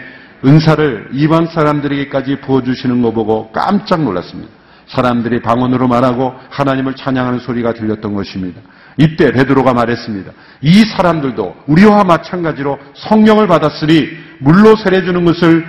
은사를 0.46 1.10
이방 1.14 1.48
사람들에게까지 1.48 2.42
부어주시는 2.42 3.02
거 3.02 3.12
보고 3.12 3.52
깜짝 3.52 4.04
놀랐습니다. 4.04 4.50
사람들이 4.88 5.42
방언으로 5.42 5.88
말하고 5.88 6.34
하나님을 6.50 6.96
찬양하는 6.96 7.39
소리가 7.39 7.74
들렸던 7.74 8.14
것입니다. 8.14 8.62
이때 8.98 9.32
베드로가 9.32 9.74
말했습니다. 9.74 10.32
이 10.62 10.84
사람들도 10.86 11.56
우리와 11.68 12.04
마찬가지로 12.04 12.78
성령을 12.96 13.48
받았으니 13.48 14.10
물로 14.39 14.76
세례주는 14.76 15.24
것을 15.26 15.66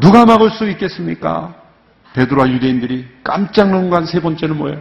누가 0.00 0.24
막을 0.24 0.50
수 0.50 0.68
있겠습니까? 0.70 1.54
베드로와 2.14 2.48
유대인들이 2.48 3.06
깜짝 3.22 3.70
놀란 3.70 4.06
세 4.06 4.20
번째는 4.20 4.56
뭐예요? 4.56 4.80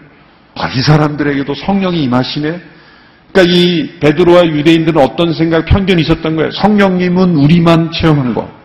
아, 0.56 0.70
이 0.70 0.82
사람들에게도 0.82 1.54
성령이 1.54 2.04
임하시네? 2.04 2.62
그러니까 3.32 3.56
이 3.56 4.00
베드로와 4.00 4.48
유대인들은 4.48 5.00
어떤 5.00 5.34
생각, 5.34 5.66
편견이 5.66 6.02
있었던 6.02 6.36
거예요. 6.36 6.52
성령님은 6.52 7.36
우리만 7.36 7.92
체험한 7.92 8.34
거. 8.34 8.57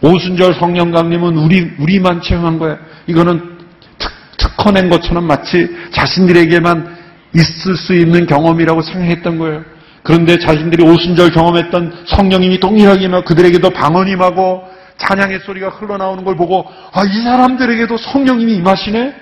오순절 0.00 0.54
성령 0.54 0.90
강림은 0.92 1.36
우리, 1.36 1.72
우리만 1.78 2.22
체험한 2.22 2.58
거예요. 2.58 2.78
이거는 3.06 3.58
특, 3.98 4.12
특허낸 4.36 4.88
것처럼 4.88 5.26
마치 5.26 5.68
자신들에게만 5.92 6.96
있을 7.34 7.76
수 7.76 7.94
있는 7.94 8.26
경험이라고 8.26 8.82
생각했던 8.82 9.38
거예요. 9.38 9.64
그런데 10.02 10.38
자신들이 10.38 10.84
오순절 10.84 11.30
경험했던 11.32 12.04
성령님이 12.06 12.60
동일하게 12.60 13.04
임하고 13.04 13.24
그들에게도 13.24 13.70
방언 13.70 14.08
임하고 14.08 14.64
찬양의 14.96 15.40
소리가 15.40 15.68
흘러나오는 15.68 16.24
걸 16.24 16.36
보고 16.36 16.66
아, 16.92 17.04
이 17.04 17.22
사람들에게도 17.22 17.96
성령님이 17.96 18.54
임하시네? 18.54 19.14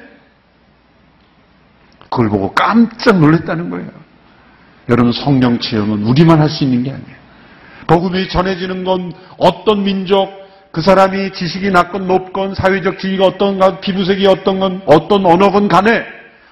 그걸 2.08 2.28
보고 2.28 2.52
깜짝 2.54 3.18
놀랐다는 3.18 3.70
거예요. 3.70 3.88
여러분 4.88 5.12
성령 5.12 5.58
체험은 5.58 6.04
우리만 6.04 6.40
할 6.40 6.48
수 6.48 6.64
있는 6.64 6.84
게 6.84 6.90
아니에요. 6.90 7.16
복음이 7.88 8.28
전해지는 8.28 8.84
건 8.84 9.12
어떤 9.38 9.82
민족, 9.82 10.30
그 10.76 10.82
사람이 10.82 11.32
지식이 11.32 11.70
낮건 11.70 12.06
높건 12.06 12.54
사회적 12.54 12.98
지위가 12.98 13.24
어떤가 13.24 13.80
피부색이 13.80 14.26
어떤 14.26 14.60
건 14.60 14.82
어떤 14.84 15.24
언어건 15.24 15.68
간에 15.68 16.04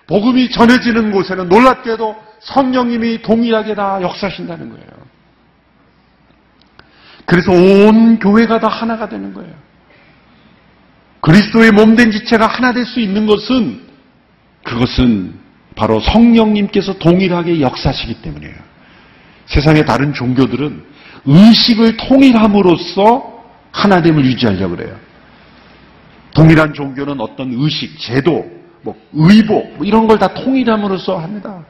복음이 0.07 0.51
전해지는 0.51 1.13
곳에는 1.13 1.51
놀랍게도 1.51 2.17
성령님이 2.41 3.21
동일하게 3.21 3.75
다 3.75 3.99
역사하신다는 4.01 4.71
거예요. 4.71 4.87
그래서 7.27 7.53
온 7.53 8.19
교회가 8.19 8.61
다 8.61 8.69
하나가 8.69 9.11
되는 9.11 9.35
거예요. 9.35 9.53
그리스도의 11.21 11.73
몸된 11.73 12.11
지체가 12.11 12.47
하나 12.47 12.73
될 12.73 12.87
수 12.87 13.01
있는 13.01 13.27
것은 13.27 13.83
그것은 14.63 15.35
바로 15.77 16.01
성령님께서 16.01 16.95
동일하게 16.95 17.61
역사하시기 17.61 18.23
때문이에요. 18.23 18.55
세상의 19.45 19.85
다른 19.85 20.15
종교들은 20.15 20.83
의식을 21.27 21.99
통일함으로써 21.99 23.34
하나됨을 23.75 24.25
유지하려고 24.25 24.77
그래요. 24.77 24.95
동일한 26.35 26.73
종교는 26.73 27.21
어떤 27.21 27.53
의식, 27.53 27.99
제도, 27.99 28.45
뭐 28.83 28.97
의복 29.13 29.77
뭐 29.77 29.85
이런 29.87 30.07
걸 30.07 30.19
다 30.19 30.29
통일함으로써 30.29 31.19
합니다. 31.19 31.65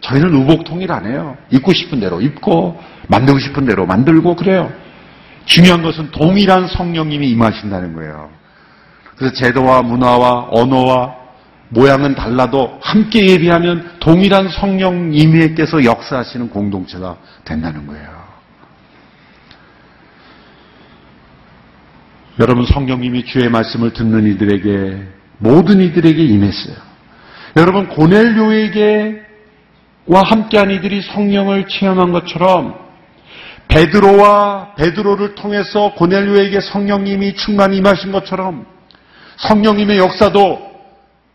저희는 0.00 0.34
의복 0.34 0.64
통일 0.64 0.92
안 0.92 1.06
해요. 1.06 1.36
입고 1.50 1.72
싶은 1.72 1.98
대로 2.00 2.20
입고 2.20 2.78
만들고 3.08 3.38
싶은 3.40 3.64
대로 3.64 3.86
만들고 3.86 4.36
그래요. 4.36 4.70
중요한 5.46 5.82
것은 5.82 6.10
동일한 6.10 6.66
성령님이 6.68 7.30
임하신다는 7.30 7.94
거예요. 7.94 8.30
그래서 9.16 9.34
제도와 9.34 9.82
문화와 9.82 10.48
언어와 10.50 11.14
모양은 11.70 12.14
달라도 12.14 12.78
함께 12.82 13.26
예비하면 13.28 13.96
동일한 14.00 14.48
성령님께서 14.48 15.84
역사하시는 15.84 16.50
공동체가 16.50 17.16
된다는 17.44 17.86
거예요. 17.86 18.15
여러분 22.38 22.66
성령님이 22.66 23.24
주의 23.24 23.48
말씀을 23.48 23.94
듣는 23.94 24.26
이들에게 24.26 25.02
모든 25.38 25.80
이들에게 25.80 26.22
임했어요. 26.22 26.76
여러분 27.56 27.88
고넬료에게와 27.88 29.22
함께한 30.22 30.70
이들이 30.70 31.00
성령을 31.00 31.66
체험한 31.66 32.12
것처럼 32.12 32.74
베드로와 33.68 34.74
베드로를 34.76 35.34
통해서 35.34 35.94
고넬료에게 35.94 36.60
성령님이 36.60 37.36
충만히 37.36 37.78
임하신 37.78 38.12
것처럼 38.12 38.66
성령님의 39.38 39.96
역사도 39.98 40.60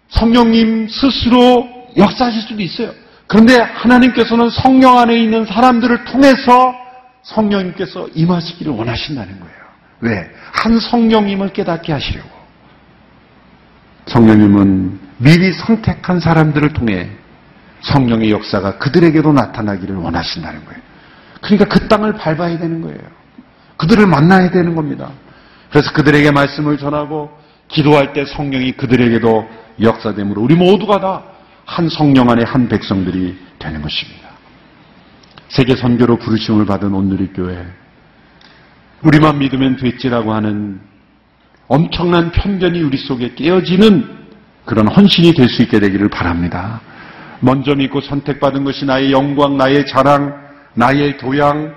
성령님 0.09 0.87
스스로 0.87 1.67
역사하실 1.97 2.41
수도 2.43 2.61
있어요. 2.61 2.91
그런데 3.25 3.57
하나님께서는 3.57 4.51
성령 4.51 4.99
안에 4.99 5.17
있는 5.17 5.45
사람들을 5.45 6.05
통해서 6.05 6.75
성령님께서 7.23 8.09
임하시기를 8.13 8.71
원하신다는 8.71 9.39
거예요. 9.39 9.60
왜? 10.01 10.29
한 10.51 10.79
성령님을 10.79 11.53
깨닫게 11.53 11.93
하시려고. 11.93 12.29
성령님은 14.07 14.99
미리 15.17 15.53
선택한 15.53 16.19
사람들을 16.19 16.73
통해 16.73 17.09
성령의 17.81 18.31
역사가 18.31 18.77
그들에게도 18.77 19.31
나타나기를 19.31 19.95
원하신다는 19.95 20.65
거예요. 20.65 20.81
그러니까 21.41 21.65
그 21.65 21.87
땅을 21.87 22.13
밟아야 22.13 22.57
되는 22.57 22.81
거예요. 22.81 22.99
그들을 23.77 24.05
만나야 24.05 24.51
되는 24.51 24.75
겁니다. 24.75 25.09
그래서 25.69 25.91
그들에게 25.93 26.31
말씀을 26.31 26.77
전하고 26.77 27.31
기도할 27.67 28.13
때 28.13 28.25
성령이 28.25 28.73
그들에게도 28.73 29.49
역사됨으로 29.79 30.41
우리 30.41 30.55
모두가 30.55 30.99
다 30.99 31.31
한 31.71 31.87
성령 31.87 32.29
안에 32.29 32.43
한 32.43 32.67
백성들이 32.67 33.37
되는 33.57 33.81
것입니다. 33.81 34.29
세계 35.47 35.75
선교로 35.75 36.17
부르심을 36.17 36.65
받은 36.65 36.93
온누리교회 36.93 37.65
우리만 39.03 39.39
믿으면 39.39 39.77
됐지라고 39.77 40.33
하는 40.33 40.79
엄청난 41.67 42.31
편견이 42.31 42.81
우리 42.81 42.97
속에 42.97 43.33
깨어지는 43.35 44.05
그런 44.65 44.87
헌신이 44.87 45.33
될 45.33 45.47
수 45.49 45.61
있게 45.63 45.79
되기를 45.79 46.09
바랍니다. 46.09 46.81
먼저 47.39 47.73
믿고 47.73 48.01
선택받은 48.01 48.63
것이 48.63 48.85
나의 48.85 49.11
영광, 49.11 49.57
나의 49.57 49.87
자랑, 49.87 50.35
나의 50.75 51.17
교양, 51.17 51.73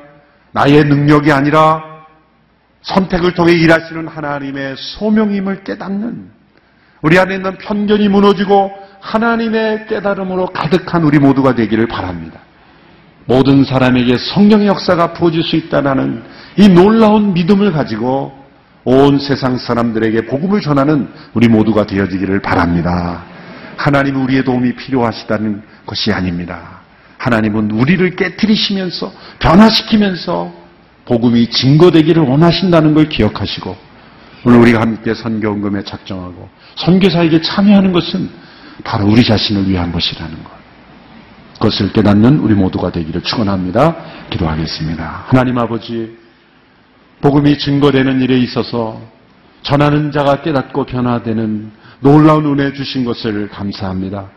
나의 0.52 0.84
능력이 0.84 1.32
아니라 1.32 1.82
선택을 2.82 3.32
통해 3.32 3.52
일하시는 3.52 4.06
하나님의 4.06 4.76
소명임을 4.76 5.64
깨닫는 5.64 6.30
우리 7.00 7.18
안에 7.18 7.36
있는 7.36 7.56
편견이 7.56 8.08
무너지고 8.08 8.72
하나님의 9.00 9.86
깨달음으로 9.88 10.46
가득한 10.46 11.02
우리 11.04 11.18
모두가 11.18 11.54
되기를 11.54 11.86
바랍니다. 11.86 12.40
모든 13.26 13.64
사람에게 13.64 14.16
성령의 14.18 14.66
역사가 14.68 15.14
부어질 15.14 15.42
수 15.42 15.56
있다는 15.56 16.22
이 16.58 16.68
놀라운 16.68 17.32
믿음을 17.34 17.72
가지고 17.72 18.32
온 18.84 19.18
세상 19.18 19.56
사람들에게 19.56 20.26
복음을 20.26 20.60
전하는 20.60 21.08
우리 21.32 21.48
모두가 21.48 21.86
되어지기를 21.86 22.40
바랍니다. 22.40 23.24
하나님은 23.76 24.22
우리의 24.22 24.44
도움이 24.44 24.76
필요하시다는 24.76 25.62
것이 25.86 26.12
아닙니다. 26.12 26.80
하나님은 27.18 27.70
우리를 27.70 28.16
깨뜨리시면서 28.16 29.12
변화시키면서 29.38 30.52
복음이 31.06 31.50
증거되기를 31.50 32.22
원하신다는 32.22 32.94
걸 32.94 33.08
기억하시고 33.08 33.76
오늘 34.44 34.58
우리가 34.58 34.80
함께 34.80 35.14
선교원금에 35.14 35.84
작정하고 35.84 36.48
선교사에게 36.76 37.40
참여하는 37.40 37.92
것은 37.92 38.28
바로 38.84 39.06
우리 39.06 39.24
자신을 39.24 39.68
위한 39.68 39.90
것이라는 39.90 40.44
것. 40.44 40.53
그것을 41.54 41.92
깨닫는 41.92 42.38
우리 42.40 42.54
모두가 42.54 42.90
되기를 42.90 43.22
축원합니다. 43.22 43.96
기도하겠습니다. 44.30 45.24
하나님 45.26 45.58
아버지 45.58 46.16
복음이 47.20 47.58
증거되는 47.58 48.20
일에 48.20 48.38
있어서 48.38 49.00
전하는 49.62 50.12
자가 50.12 50.42
깨닫고 50.42 50.84
변화되는 50.84 51.70
놀라운 52.00 52.44
은혜 52.46 52.72
주신 52.72 53.04
것을 53.04 53.48
감사합니다. 53.48 54.28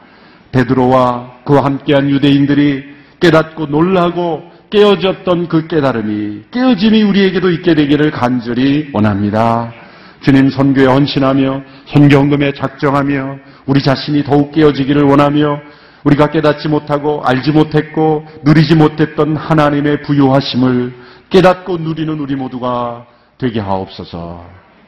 베드로와 0.51 1.41
그와 1.43 1.65
함께한 1.65 2.09
유대인들이 2.09 2.83
깨닫고 3.19 3.65
놀라고 3.65 4.43
깨어졌던 4.69 5.47
그 5.47 5.67
깨달음이 5.67 6.43
깨어짐이 6.51 7.03
우리에게도 7.03 7.51
있게 7.51 7.73
되기를 7.73 8.11
간절히 8.11 8.89
원합니다. 8.93 9.73
주님 10.21 10.49
선교에 10.49 10.85
헌신하며 10.85 11.61
선경금에 11.87 12.53
작정하며 12.53 13.37
우리 13.65 13.81
자신이 13.81 14.23
더욱 14.23 14.51
깨어지기를 14.51 15.03
원하며 15.03 15.59
우리가 16.07 16.31
깨닫지 16.31 16.69
못하고 16.69 17.21
알지 17.23 17.51
못했고 17.51 18.25
누리지 18.43 18.75
못했던 18.75 19.35
하나님의 19.35 20.03
부유하심을 20.03 20.93
깨닫고 21.29 21.77
누리는 21.77 22.17
우리 22.19 22.35
모두가 22.35 23.05
되게 23.37 23.59
하옵소서 23.59 24.45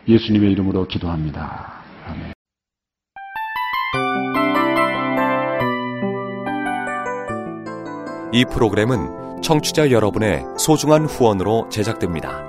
예수님의 0.07 0.51
이름으로 0.53 0.87
기도합니다. 0.87 1.73
아멘. 2.07 2.33
이 8.31 8.45
프로그램은 8.45 9.41
청취자 9.41 9.91
여러분의 9.91 10.43
소중한 10.57 11.05
후원으로 11.05 11.67
제작됩니다. 11.69 12.48